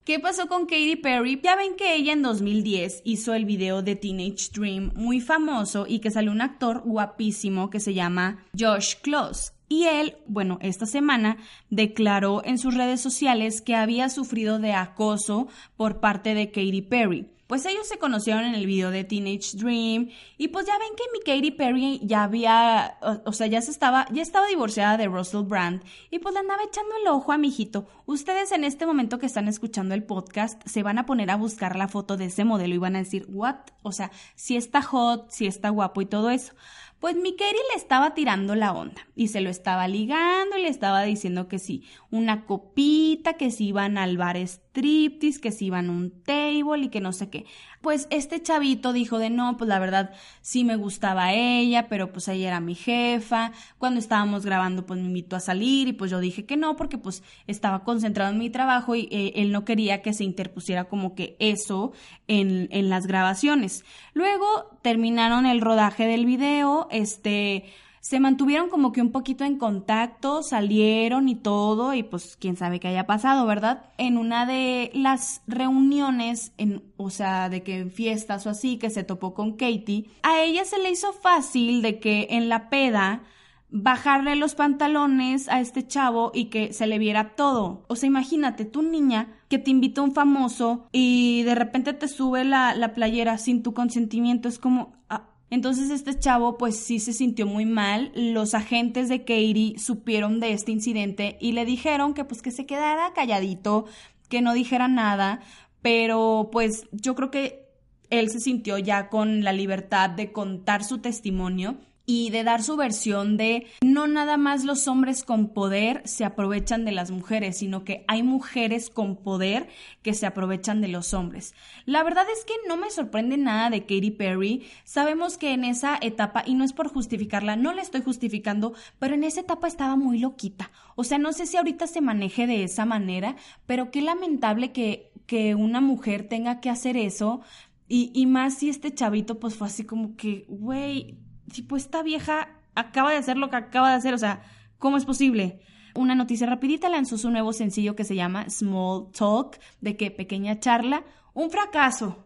¿Qué 0.05 0.21
pasó 0.21 0.49
con 0.49 0.67
Katy 0.67 0.97
Perry? 0.97 1.41
Ya 1.43 1.57
ven 1.57 1.77
que 1.77 1.95
ella 1.95 2.13
en 2.13 2.21
2010 2.21 3.01
hizo 3.07 3.33
el 3.33 3.47
video 3.47 3.81
de 3.81 3.97
Teenage 3.97 4.51
Dream 4.53 4.93
muy 4.95 5.23
famoso 5.23 5.87
y 5.89 6.01
que 6.01 6.11
salió 6.11 6.31
un 6.31 6.43
actor 6.43 6.83
guapísimo 6.85 7.71
que 7.71 7.81
se 7.81 7.95
llama 7.95 8.45
Josh 8.55 8.97
Close. 9.01 9.53
Y 9.67 9.85
él, 9.85 10.19
bueno, 10.27 10.59
esta 10.61 10.85
semana 10.85 11.39
declaró 11.71 12.43
en 12.45 12.59
sus 12.59 12.75
redes 12.75 13.01
sociales 13.01 13.63
que 13.63 13.77
había 13.77 14.11
sufrido 14.11 14.59
de 14.59 14.75
acoso 14.75 15.49
por 15.75 16.01
parte 16.01 16.35
de 16.35 16.49
Katy 16.49 16.83
Perry. 16.83 17.34
Pues 17.47 17.67
ellos 17.67 17.87
se 17.87 17.99
conocieron 17.99 18.45
en 18.45 18.55
el 18.55 18.65
video 18.65 18.91
de 18.91 19.05
Teenage 19.05 19.59
Dream 19.59 20.09
y 20.39 20.49
pues 20.49 20.67
ya 20.67 20.79
ven 20.79 20.97
que 20.97 21.05
mi 21.13 21.21
Katy 21.21 21.51
Perry 21.51 22.01
ya 22.03 22.25
había, 22.25 22.97
o, 23.27 23.33
sea, 23.35 23.47
ya 23.47 23.61
se 23.61 23.71
estaba, 23.71 24.07
ya 24.13 24.23
estaba 24.23 24.47
divorciada 24.47 24.97
de 24.97 25.09
Russell 25.09 25.43
Brand 25.43 25.83
y 26.11 26.21
pues 26.21 26.33
le 26.33 26.41
andaba 26.41 26.63
echando 26.63 26.95
el 26.97 27.09
ojo 27.09 27.33
a 27.33 27.39
mi 27.39 27.49
hijito. 27.49 27.87
Ustedes 28.07 28.51
en 28.53 28.65
este 28.65 28.87
momento 28.87 29.19
que 29.19 29.27
están 29.27 29.47
escuchando 29.47 29.95
el 29.95 30.05
podcast 30.05 30.67
se 30.67 30.83
van 30.83 30.99
a 30.99 31.05
poner 31.05 31.31
a 31.31 31.37
buscar 31.37 31.77
la 31.77 31.87
foto 31.89 32.17
de 32.17 32.27
ese 32.27 32.45
modelo 32.45 32.75
y 32.75 32.79
van 32.79 32.97
a 32.97 33.01
decir, 33.01 33.27
what? 33.29 33.57
O 33.83 33.93
sea, 33.93 34.11
si 34.37 34.57
está 34.57 34.81
hot, 34.81 35.31
si 35.31 35.47
está 35.47 35.69
guapo 35.69 36.01
y 36.01 36.07
todo 36.07 36.31
eso. 36.31 36.55
Pues 36.99 37.17
mi 37.17 37.33
Katie 37.33 37.53
le 37.53 37.77
estaba 37.77 38.15
tirando 38.15 38.55
la 38.55 38.73
onda 38.73 39.07
y 39.15 39.29
se 39.29 39.43
lo 39.43 39.51
estaba 39.51 39.87
ligando 39.87 40.57
y 40.57 40.63
le 40.63 40.69
estaba 40.69 41.03
diciendo 41.03 41.49
que 41.49 41.59
sí, 41.59 41.85
una 42.11 42.47
copita, 42.47 43.35
que 43.35 43.51
si 43.51 43.67
iban 43.67 43.99
al 43.99 44.17
bar 44.17 44.39
striptease, 44.75 45.41
que 45.41 45.53
si 45.53 45.67
iban 45.67 45.89
a 45.89 45.93
un 45.93 46.11
table 46.11 46.87
y 46.87 46.89
que 46.89 47.01
no 47.01 47.13
sé 47.13 47.31
qué. 47.31 47.47
Pues 47.81 48.09
este 48.11 48.43
chavito 48.43 48.93
dijo 48.93 49.19
de 49.19 49.31
no, 49.31 49.57
pues 49.57 49.69
la 49.69 49.79
verdad 49.79 50.13
sí 50.43 50.65
me 50.65 50.77
gustaba 50.77 51.33
ella, 51.33 51.89
pero 51.89 52.13
pues 52.13 52.27
ella 52.29 52.49
era 52.49 52.61
mi 52.61 52.75
jefa. 52.75 53.53
Cuando 53.79 54.01
estábamos 54.01 54.45
grabando 54.45 54.85
pues 54.85 54.99
me 55.01 55.07
invitó 55.07 55.37
a 55.37 55.41
salir 55.41 55.89
y 55.89 55.93
pues 55.93 56.11
yo 56.11 56.19
dije 56.19 56.45
que 56.45 56.57
no 56.57 56.77
porque 56.77 56.99
pues 56.99 57.23
estaba 57.47 57.85
concentrado 57.85 58.33
en 58.33 58.39
mi 58.39 58.51
trabajo 58.51 58.97
y 58.97 59.09
eh, 59.13 59.33
él 59.37 59.53
no 59.53 59.65
quería 59.65 60.03
que 60.03 60.13
se 60.13 60.25
interpusiera 60.25 60.85
como 60.85 61.15
que 61.15 61.37
eso 61.39 61.93
en, 62.27 62.69
en 62.73 62.89
las 62.89 63.07
grabaciones. 63.07 63.85
Luego 64.13 64.79
terminaron 64.83 65.47
el 65.47 65.61
rodaje 65.61 66.07
del 66.07 66.27
video, 66.27 66.89
este 66.91 67.65
se 68.05 68.21
mantuvieron 68.21 68.69
como 68.69 68.93
que 68.93 69.01
un 69.01 69.13
poquito 69.13 69.45
en 69.45 69.57
contacto, 69.57 70.43
salieron 70.43 71.27
y 71.27 71.37
todo, 71.37 71.95
y 71.95 72.03
pues 72.03 72.37
quién 72.39 72.55
sabe 72.55 72.79
qué 72.79 72.89
haya 72.89 73.07
pasado, 73.07 73.47
¿verdad? 73.47 73.87
En 73.97 74.19
una 74.19 74.45
de 74.45 74.91
las 74.93 75.41
reuniones, 75.47 76.53
en, 76.59 76.83
o 76.99 77.09
sea, 77.09 77.49
de 77.49 77.63
que 77.63 77.79
en 77.79 77.91
fiestas 77.91 78.47
o 78.47 78.51
así, 78.51 78.77
que 78.77 78.91
se 78.91 79.05
topó 79.05 79.33
con 79.33 79.53
Katie, 79.53 80.11
a 80.23 80.43
ella 80.43 80.67
se 80.67 80.79
le 80.81 80.91
hizo 80.91 81.15
fácil 81.15 81.81
de 81.81 81.99
que 81.99 82.27
en 82.29 82.51
la 82.51 82.69
peda 82.69 83.23
bajarle 83.71 84.37
los 84.37 84.55
pantalones 84.55 85.49
a 85.49 85.63
este 85.63 85.87
chavo 85.87 86.31
y 86.35 86.51
que 86.51 86.75
se 86.75 86.87
le 86.87 86.99
viera 86.99 87.35
todo. 87.35 87.87
O 87.89 87.97
sea, 87.97 88.07
imagínate, 88.07 88.67
tu 88.67 88.83
niña 88.83 89.33
que 89.49 89.59
te 89.59 89.71
invita 89.71 90.03
un 90.03 90.13
famoso 90.13 90.89
y 90.93 91.43
de 91.45 91.55
repente 91.55 91.95
te 91.95 92.09
sube 92.09 92.45
la, 92.45 92.75
la 92.75 92.93
playera 92.93 93.39
sin 93.39 93.63
tu 93.63 93.73
consentimiento, 93.73 94.47
es 94.47 94.59
como... 94.59 94.93
Ah. 95.09 95.31
Entonces 95.51 95.91
este 95.91 96.19
chavo 96.19 96.59
pues 96.59 96.77
sí 96.77 96.99
se 96.99 97.13
sintió 97.13 97.47
muy 97.47 97.67
mal. 97.67 98.13
Los 98.15 98.55
agentes 98.55 99.09
de 99.09 99.21
Katie 99.21 99.79
supieron 99.79 100.41
de 100.41 100.53
este 100.53 100.73
incidente 100.73 101.37
y 101.41 101.53
le 101.53 101.65
dijeron 101.65 102.15
que 102.15 102.25
pues 102.25 102.43
que 102.43 102.51
se 102.51 102.67
quedara 102.67 103.13
calladito, 103.15 103.87
que 104.29 104.43
no 104.43 104.55
dijera 104.55 104.89
nada, 104.89 105.41
pero 105.83 106.49
pues 106.51 106.87
yo 106.93 107.15
creo 107.15 107.31
que 107.31 107.69
él 108.11 108.31
se 108.31 108.41
sintió 108.41 108.79
ya 108.79 109.09
con 109.09 109.45
la 109.45 109.53
libertad 109.53 110.11
de 110.11 110.33
contar 110.33 110.85
su 110.85 110.99
testimonio 110.99 111.77
y 112.07 112.31
de 112.31 112.45
dar 112.45 112.63
su 112.63 112.77
versión 112.77 113.37
de 113.37 113.67
no 113.83 114.07
nada 114.07 114.37
más 114.37 114.65
los 114.65 114.89
hombres 114.89 115.25
con 115.25 115.49
poder 115.49 116.03
se 116.05 116.25
aprovechan 116.25 116.85
de 116.85 116.93
las 116.93 117.11
mujeres, 117.11 117.59
sino 117.59 117.85
que 117.85 118.05
hay 118.09 118.23
mujeres 118.23 118.91
con 118.91 119.17
poder 119.17 119.69
que 120.03 120.13
se 120.13 120.27
aprovechan 120.27 120.81
de 120.81 120.89
los 120.89 121.15
hombres. 121.15 121.55
La 121.87 122.03
verdad 122.03 122.27
es 122.31 122.45
que 122.45 122.53
no 122.69 122.77
me 122.77 122.91
sorprende 122.91 123.39
nada 123.39 123.71
de 123.71 123.83
Katy 123.83 124.11
Perry. 124.11 124.67
Sabemos 124.85 125.39
que 125.39 125.53
en 125.53 125.65
esa 125.65 125.99
etapa, 126.01 126.43
y 126.47 126.55
no 126.55 126.65
es 126.65 126.75
por 126.75 126.89
justificarla, 126.89 127.57
no 127.57 127.73
la 127.73 127.83
estoy 127.83 128.03
justificando, 128.03 128.75
pero 128.99 129.15
en 129.15 129.25
esa 129.25 129.41
etapa 129.41 129.67
estaba 129.67 129.97
muy 129.97 130.19
loquita. 130.19 130.71
O 130.97 131.05
sea, 131.05 131.19
no 131.19 131.33
sé 131.33 131.47
si 131.47 131.57
ahorita 131.57 131.87
se 131.87 132.03
maneje 132.03 132.47
de 132.47 132.65
esa 132.65 132.85
manera, 132.85 133.37
pero 133.67 133.91
qué 133.91 134.03
lamentable 134.03 134.73
que, 134.73 135.11
que 135.27 135.55
una 135.55 135.81
mujer 135.81 136.29
tenga 136.29 136.61
que 136.61 136.69
hacer 136.69 136.99
eso. 136.99 137.41
Y, 137.89 138.11
y 138.15 138.27
más 138.27 138.59
si 138.59 138.69
este 138.69 138.95
chavito 138.95 139.39
pues 139.39 139.55
fue 139.57 139.67
así 139.67 139.85
como 139.85 140.17
que, 140.17 140.47
güey, 140.49 141.19
tipo, 141.53 141.77
esta 141.77 142.03
vieja 142.03 142.49
acaba 142.75 143.11
de 143.11 143.17
hacer 143.17 143.37
lo 143.37 143.51
que 143.51 143.57
acaba 143.57 143.91
de 143.91 143.97
hacer, 143.97 144.15
o 144.15 144.19
sea, 144.19 144.43
¿cómo 144.79 144.97
es 144.97 145.05
posible? 145.05 145.61
Una 145.95 146.15
noticia 146.15 146.47
rapidita 146.47 146.89
lanzó 146.89 147.17
su 147.19 147.31
nuevo 147.31 147.53
sencillo 147.53 147.95
que 147.95 148.05
se 148.05 148.17
llama 148.17 148.51
Small 148.51 149.13
Talk, 149.13 149.59
de 149.81 149.97
que 149.97 150.11
pequeña 150.11 150.59
charla, 150.59 151.05
un 151.35 151.51
fracaso. 151.51 152.24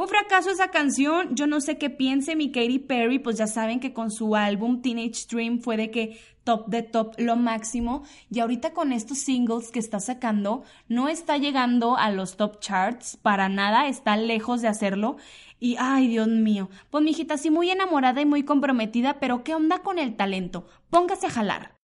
Un 0.00 0.08
fracaso 0.08 0.48
esa 0.48 0.68
canción, 0.68 1.36
yo 1.36 1.46
no 1.46 1.60
sé 1.60 1.76
qué 1.76 1.90
piense 1.90 2.34
mi 2.34 2.50
Katy 2.50 2.78
Perry, 2.78 3.18
pues 3.18 3.36
ya 3.36 3.46
saben 3.46 3.80
que 3.80 3.92
con 3.92 4.10
su 4.10 4.34
álbum 4.34 4.80
Teenage 4.80 5.26
Dream 5.30 5.60
fue 5.60 5.76
de 5.76 5.90
que 5.90 6.18
top 6.42 6.68
de 6.68 6.82
top 6.82 7.16
lo 7.18 7.36
máximo. 7.36 8.02
Y 8.30 8.40
ahorita 8.40 8.72
con 8.72 8.92
estos 8.92 9.18
singles 9.18 9.70
que 9.70 9.78
está 9.78 10.00
sacando 10.00 10.64
no 10.88 11.08
está 11.08 11.36
llegando 11.36 11.98
a 11.98 12.10
los 12.10 12.38
top 12.38 12.60
charts 12.60 13.18
para 13.18 13.50
nada, 13.50 13.88
está 13.88 14.16
lejos 14.16 14.62
de 14.62 14.68
hacerlo. 14.68 15.18
Y 15.58 15.76
ay, 15.78 16.08
Dios 16.08 16.28
mío, 16.28 16.70
pues 16.88 17.04
mi 17.04 17.10
hijita 17.10 17.36
sí 17.36 17.50
muy 17.50 17.68
enamorada 17.68 18.22
y 18.22 18.24
muy 18.24 18.42
comprometida, 18.42 19.20
pero 19.20 19.44
¿qué 19.44 19.54
onda 19.54 19.80
con 19.80 19.98
el 19.98 20.16
talento? 20.16 20.66
Póngase 20.88 21.26
a 21.26 21.30
jalar. 21.30 21.79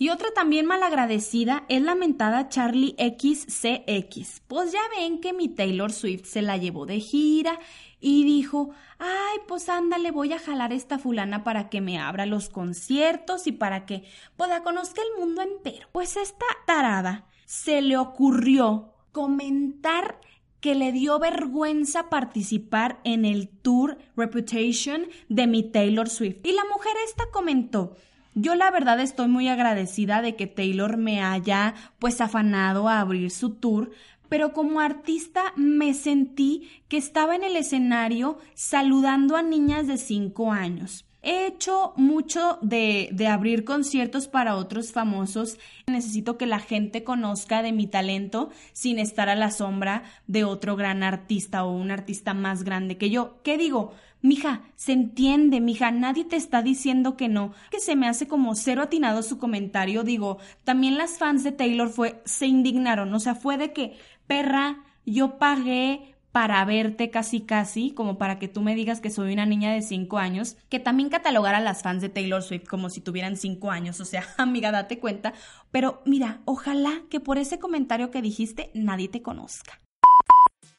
Y 0.00 0.10
otra 0.10 0.28
también 0.32 0.64
malagradecida 0.66 1.64
es 1.68 1.82
la 1.82 1.96
mentada 1.96 2.48
Charlie 2.48 2.94
XCX. 2.98 4.42
Pues 4.46 4.72
ya 4.72 4.80
ven 4.96 5.20
que 5.20 5.32
mi 5.32 5.48
Taylor 5.48 5.92
Swift 5.92 6.24
se 6.24 6.40
la 6.40 6.56
llevó 6.56 6.86
de 6.86 7.00
gira 7.00 7.58
y 8.00 8.22
dijo, 8.22 8.70
ay, 9.00 9.38
pues 9.48 9.68
ándale, 9.68 10.12
voy 10.12 10.32
a 10.32 10.38
jalar 10.38 10.72
esta 10.72 11.00
fulana 11.00 11.42
para 11.42 11.68
que 11.68 11.80
me 11.80 11.98
abra 11.98 12.26
los 12.26 12.48
conciertos 12.48 13.48
y 13.48 13.52
para 13.52 13.86
que 13.86 14.04
pueda 14.36 14.62
conozca 14.62 15.02
el 15.02 15.20
mundo 15.20 15.42
entero. 15.42 15.88
Pues 15.90 16.16
esta 16.16 16.46
tarada 16.64 17.26
se 17.44 17.82
le 17.82 17.96
ocurrió 17.96 18.94
comentar 19.10 20.20
que 20.60 20.76
le 20.76 20.92
dio 20.92 21.18
vergüenza 21.18 22.08
participar 22.08 23.00
en 23.02 23.24
el 23.24 23.48
tour 23.48 23.98
Reputation 24.16 25.06
de 25.28 25.46
mi 25.48 25.64
Taylor 25.64 26.08
Swift. 26.08 26.38
Y 26.44 26.52
la 26.52 26.64
mujer 26.72 26.92
esta 27.06 27.24
comentó, 27.32 27.96
yo 28.34 28.54
la 28.54 28.70
verdad 28.70 29.00
estoy 29.00 29.28
muy 29.28 29.48
agradecida 29.48 30.22
de 30.22 30.36
que 30.36 30.46
Taylor 30.46 30.96
me 30.96 31.22
haya 31.22 31.74
pues 31.98 32.20
afanado 32.20 32.88
a 32.88 33.00
abrir 33.00 33.30
su 33.30 33.50
tour, 33.50 33.90
pero 34.28 34.52
como 34.52 34.80
artista 34.80 35.52
me 35.56 35.94
sentí 35.94 36.68
que 36.88 36.96
estaba 36.96 37.34
en 37.34 37.44
el 37.44 37.56
escenario 37.56 38.38
saludando 38.54 39.36
a 39.36 39.42
niñas 39.42 39.86
de 39.86 39.96
5 39.96 40.52
años. 40.52 41.04
He 41.20 41.46
hecho 41.46 41.94
mucho 41.96 42.58
de, 42.62 43.08
de, 43.12 43.26
abrir 43.26 43.64
conciertos 43.64 44.28
para 44.28 44.54
otros 44.54 44.92
famosos. 44.92 45.58
Necesito 45.88 46.38
que 46.38 46.46
la 46.46 46.60
gente 46.60 47.02
conozca 47.02 47.60
de 47.60 47.72
mi 47.72 47.88
talento 47.88 48.50
sin 48.72 49.00
estar 49.00 49.28
a 49.28 49.34
la 49.34 49.50
sombra 49.50 50.04
de 50.28 50.44
otro 50.44 50.76
gran 50.76 51.02
artista 51.02 51.64
o 51.64 51.72
un 51.72 51.90
artista 51.90 52.34
más 52.34 52.62
grande 52.62 52.98
que 52.98 53.10
yo. 53.10 53.40
¿Qué 53.42 53.58
digo? 53.58 53.94
Mija, 54.20 54.62
se 54.74 54.92
entiende, 54.92 55.60
mija, 55.60 55.92
nadie 55.92 56.24
te 56.24 56.36
está 56.36 56.60
diciendo 56.60 57.16
que 57.16 57.28
no, 57.28 57.52
que 57.70 57.78
se 57.78 57.94
me 57.94 58.08
hace 58.08 58.26
como 58.26 58.56
cero 58.56 58.82
atinado 58.82 59.22
su 59.22 59.38
comentario, 59.38 60.02
digo, 60.02 60.38
también 60.64 60.98
las 60.98 61.18
fans 61.18 61.44
de 61.44 61.52
Taylor 61.52 61.88
fue, 61.88 62.20
se 62.24 62.46
indignaron, 62.46 63.14
o 63.14 63.20
sea, 63.20 63.36
fue 63.36 63.58
de 63.58 63.72
que, 63.72 63.96
perra, 64.26 64.82
yo 65.06 65.38
pagué 65.38 66.16
para 66.32 66.64
verte 66.64 67.10
casi 67.10 67.40
casi, 67.40 67.92
como 67.92 68.18
para 68.18 68.38
que 68.38 68.48
tú 68.48 68.60
me 68.60 68.74
digas 68.74 69.00
que 69.00 69.10
soy 69.10 69.32
una 69.32 69.46
niña 69.46 69.72
de 69.72 69.82
5 69.82 70.18
años, 70.18 70.56
que 70.68 70.78
también 70.80 71.08
catalogar 71.08 71.54
a 71.54 71.60
las 71.60 71.82
fans 71.82 72.02
de 72.02 72.08
Taylor 72.08 72.42
Swift 72.42 72.66
como 72.68 72.90
si 72.90 73.00
tuvieran 73.00 73.36
5 73.36 73.70
años, 73.70 74.00
o 74.00 74.04
sea, 74.04 74.24
amiga, 74.36 74.70
date 74.72 74.98
cuenta, 74.98 75.32
pero 75.70 76.02
mira, 76.04 76.40
ojalá 76.44 77.02
que 77.08 77.20
por 77.20 77.38
ese 77.38 77.58
comentario 77.58 78.10
que 78.10 78.22
dijiste 78.22 78.70
nadie 78.74 79.08
te 79.08 79.22
conozca. 79.22 79.80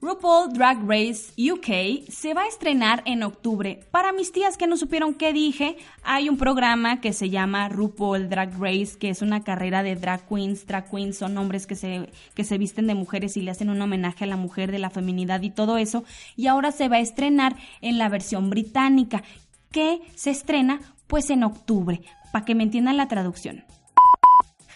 RuPaul 0.01 0.53
Drag 0.53 0.79
Race 0.87 1.33
UK 1.37 2.09
se 2.09 2.33
va 2.33 2.43
a 2.43 2.47
estrenar 2.47 3.03
en 3.05 3.21
octubre. 3.21 3.81
Para 3.91 4.13
mis 4.13 4.31
tías 4.31 4.55
que 4.55 4.65
no 4.65 4.77
supieron 4.77 5.13
qué 5.13 5.33
dije, 5.33 5.75
hay 6.03 6.29
un 6.29 6.37
programa 6.37 7.01
que 7.01 7.11
se 7.11 7.29
llama 7.29 7.67
RuPaul 7.67 8.29
Drag 8.29 8.57
Race, 8.57 8.97
que 8.97 9.09
es 9.09 9.21
una 9.21 9.43
carrera 9.43 9.83
de 9.83 9.97
drag 9.97 10.25
queens. 10.25 10.65
Drag 10.65 10.89
queens 10.89 11.17
son 11.17 11.37
hombres 11.37 11.67
que 11.67 11.75
se, 11.75 12.09
que 12.33 12.45
se 12.45 12.57
visten 12.57 12.87
de 12.87 12.95
mujeres 12.95 13.35
y 13.35 13.41
le 13.41 13.51
hacen 13.51 13.69
un 13.69 13.81
homenaje 13.81 14.23
a 14.23 14.27
la 14.27 14.37
mujer 14.37 14.71
de 14.71 14.79
la 14.79 14.89
feminidad 14.89 15.41
y 15.41 15.49
todo 15.49 15.77
eso. 15.77 16.05
Y 16.37 16.47
ahora 16.47 16.71
se 16.71 16.87
va 16.87 16.95
a 16.95 17.01
estrenar 17.01 17.57
en 17.81 17.97
la 17.97 18.07
versión 18.07 18.49
británica, 18.49 19.23
que 19.69 19.99
se 20.15 20.29
estrena 20.29 20.79
pues 21.07 21.29
en 21.29 21.43
octubre, 21.43 22.01
para 22.31 22.45
que 22.45 22.55
me 22.55 22.63
entiendan 22.63 22.95
la 22.95 23.09
traducción. 23.09 23.65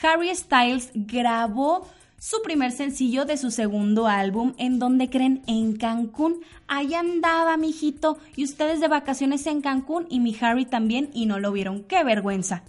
Harry 0.02 0.36
Styles 0.36 0.92
grabó 0.94 1.88
su 2.24 2.42
primer 2.42 2.72
sencillo 2.72 3.26
de 3.26 3.36
su 3.36 3.52
segundo 3.52 4.08
álbum, 4.08 4.54
en 4.58 4.80
donde 4.80 5.10
creen 5.10 5.42
en 5.46 5.76
Cancún. 5.76 6.40
Ahí 6.68 6.94
andaba, 6.94 7.58
mijito, 7.58 8.18
y 8.38 8.46
ustedes 8.46 8.80
de 8.80 8.88
vacaciones 8.88 9.46
en 9.46 9.60
Cancún 9.60 10.08
y 10.10 10.22
mi 10.22 10.34
Harry 10.40 10.66
también, 10.66 11.10
y 11.14 11.26
no 11.26 11.40
lo 11.40 11.52
vieron. 11.52 11.84
¡Qué 11.84 12.02
vergüenza! 12.06 12.64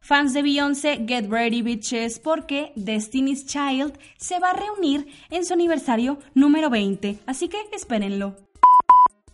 Fans 0.00 0.32
de 0.32 0.40
Beyoncé, 0.40 1.04
get 1.06 1.28
ready 1.28 1.60
bitches, 1.60 2.18
porque 2.18 2.72
Destiny's 2.74 3.44
Child 3.44 3.92
se 4.16 4.38
va 4.38 4.52
a 4.52 4.56
reunir 4.56 5.06
en 5.28 5.44
su 5.44 5.52
aniversario 5.52 6.18
número 6.32 6.70
20, 6.70 7.18
así 7.26 7.48
que 7.48 7.58
espérenlo. 7.74 8.36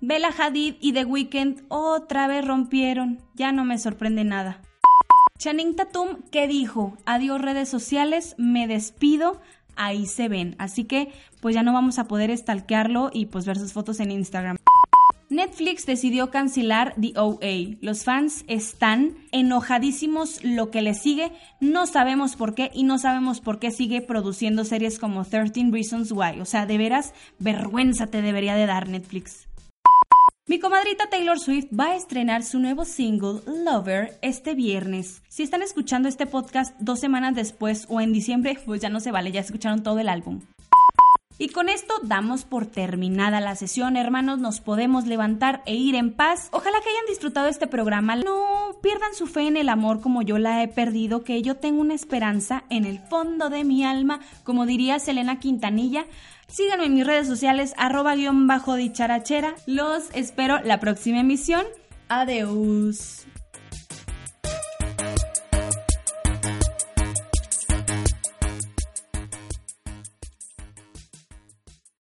Bella 0.00 0.34
Hadid 0.36 0.74
y 0.80 0.92
The 0.92 1.04
Weeknd 1.04 1.62
otra 1.68 2.26
vez 2.26 2.44
rompieron, 2.44 3.22
ya 3.34 3.52
no 3.52 3.64
me 3.64 3.78
sorprende 3.78 4.24
nada. 4.24 4.62
Channing 5.38 5.76
Tatum, 5.76 6.22
¿qué 6.32 6.48
dijo? 6.48 6.98
Adiós 7.06 7.40
redes 7.40 7.68
sociales, 7.68 8.34
me 8.38 8.66
despido, 8.66 9.40
ahí 9.76 10.06
se 10.06 10.28
ven. 10.28 10.56
Así 10.58 10.82
que 10.82 11.12
pues 11.40 11.54
ya 11.54 11.62
no 11.62 11.72
vamos 11.72 12.00
a 12.00 12.08
poder 12.08 12.36
stalkearlo 12.36 13.10
y 13.12 13.26
pues 13.26 13.46
ver 13.46 13.56
sus 13.56 13.72
fotos 13.72 14.00
en 14.00 14.10
Instagram. 14.10 14.56
Netflix 15.30 15.86
decidió 15.86 16.30
cancelar 16.30 16.94
The 17.00 17.12
OA. 17.16 17.76
Los 17.82 18.02
fans 18.02 18.44
están 18.48 19.14
enojadísimos 19.30 20.42
lo 20.42 20.72
que 20.72 20.82
le 20.82 20.94
sigue. 20.94 21.30
No 21.60 21.86
sabemos 21.86 22.34
por 22.34 22.56
qué 22.56 22.72
y 22.74 22.82
no 22.82 22.98
sabemos 22.98 23.40
por 23.40 23.60
qué 23.60 23.70
sigue 23.70 24.00
produciendo 24.00 24.64
series 24.64 24.98
como 24.98 25.24
13 25.24 25.68
Reasons 25.70 26.10
Why. 26.10 26.40
O 26.40 26.46
sea, 26.46 26.66
de 26.66 26.78
veras, 26.78 27.14
vergüenza 27.38 28.08
te 28.08 28.22
debería 28.22 28.56
de 28.56 28.66
dar 28.66 28.88
Netflix. 28.88 29.47
Mi 30.48 30.58
comadrita 30.58 31.10
Taylor 31.10 31.38
Swift 31.38 31.66
va 31.78 31.88
a 31.88 31.96
estrenar 31.96 32.42
su 32.42 32.58
nuevo 32.58 32.86
single 32.86 33.42
Lover 33.66 34.18
este 34.22 34.54
viernes. 34.54 35.20
Si 35.28 35.42
están 35.42 35.60
escuchando 35.60 36.08
este 36.08 36.24
podcast 36.24 36.74
dos 36.80 37.00
semanas 37.00 37.34
después 37.34 37.84
o 37.90 38.00
en 38.00 38.14
diciembre, 38.14 38.58
pues 38.64 38.80
ya 38.80 38.88
no 38.88 38.98
se 39.00 39.12
vale, 39.12 39.30
ya 39.30 39.42
escucharon 39.42 39.82
todo 39.82 39.98
el 39.98 40.08
álbum. 40.08 40.40
Y 41.36 41.50
con 41.50 41.68
esto 41.68 41.92
damos 42.02 42.44
por 42.44 42.64
terminada 42.64 43.40
la 43.40 43.56
sesión, 43.56 43.98
hermanos, 43.98 44.38
nos 44.38 44.60
podemos 44.60 45.06
levantar 45.06 45.62
e 45.66 45.74
ir 45.74 45.94
en 45.94 46.14
paz. 46.14 46.48
Ojalá 46.50 46.80
que 46.80 46.88
hayan 46.88 47.06
disfrutado 47.08 47.46
este 47.46 47.66
programa. 47.66 48.16
No 48.16 48.78
pierdan 48.82 49.14
su 49.14 49.26
fe 49.26 49.42
en 49.42 49.58
el 49.58 49.68
amor 49.68 50.00
como 50.00 50.22
yo 50.22 50.38
la 50.38 50.62
he 50.62 50.68
perdido, 50.68 51.24
que 51.24 51.42
yo 51.42 51.56
tengo 51.56 51.82
una 51.82 51.94
esperanza 51.94 52.64
en 52.70 52.86
el 52.86 52.98
fondo 52.98 53.50
de 53.50 53.64
mi 53.64 53.84
alma, 53.84 54.18
como 54.44 54.64
diría 54.64 54.98
Selena 54.98 55.38
Quintanilla. 55.40 56.06
Síganme 56.48 56.86
en 56.86 56.94
mis 56.94 57.06
redes 57.06 57.26
sociales, 57.26 57.74
arroba 57.76 58.14
guion 58.14 58.46
bajo 58.46 58.74
dicharachera. 58.74 59.54
Los 59.66 60.08
espero 60.14 60.58
la 60.64 60.80
próxima 60.80 61.20
emisión. 61.20 61.64
Adeus. 62.08 63.27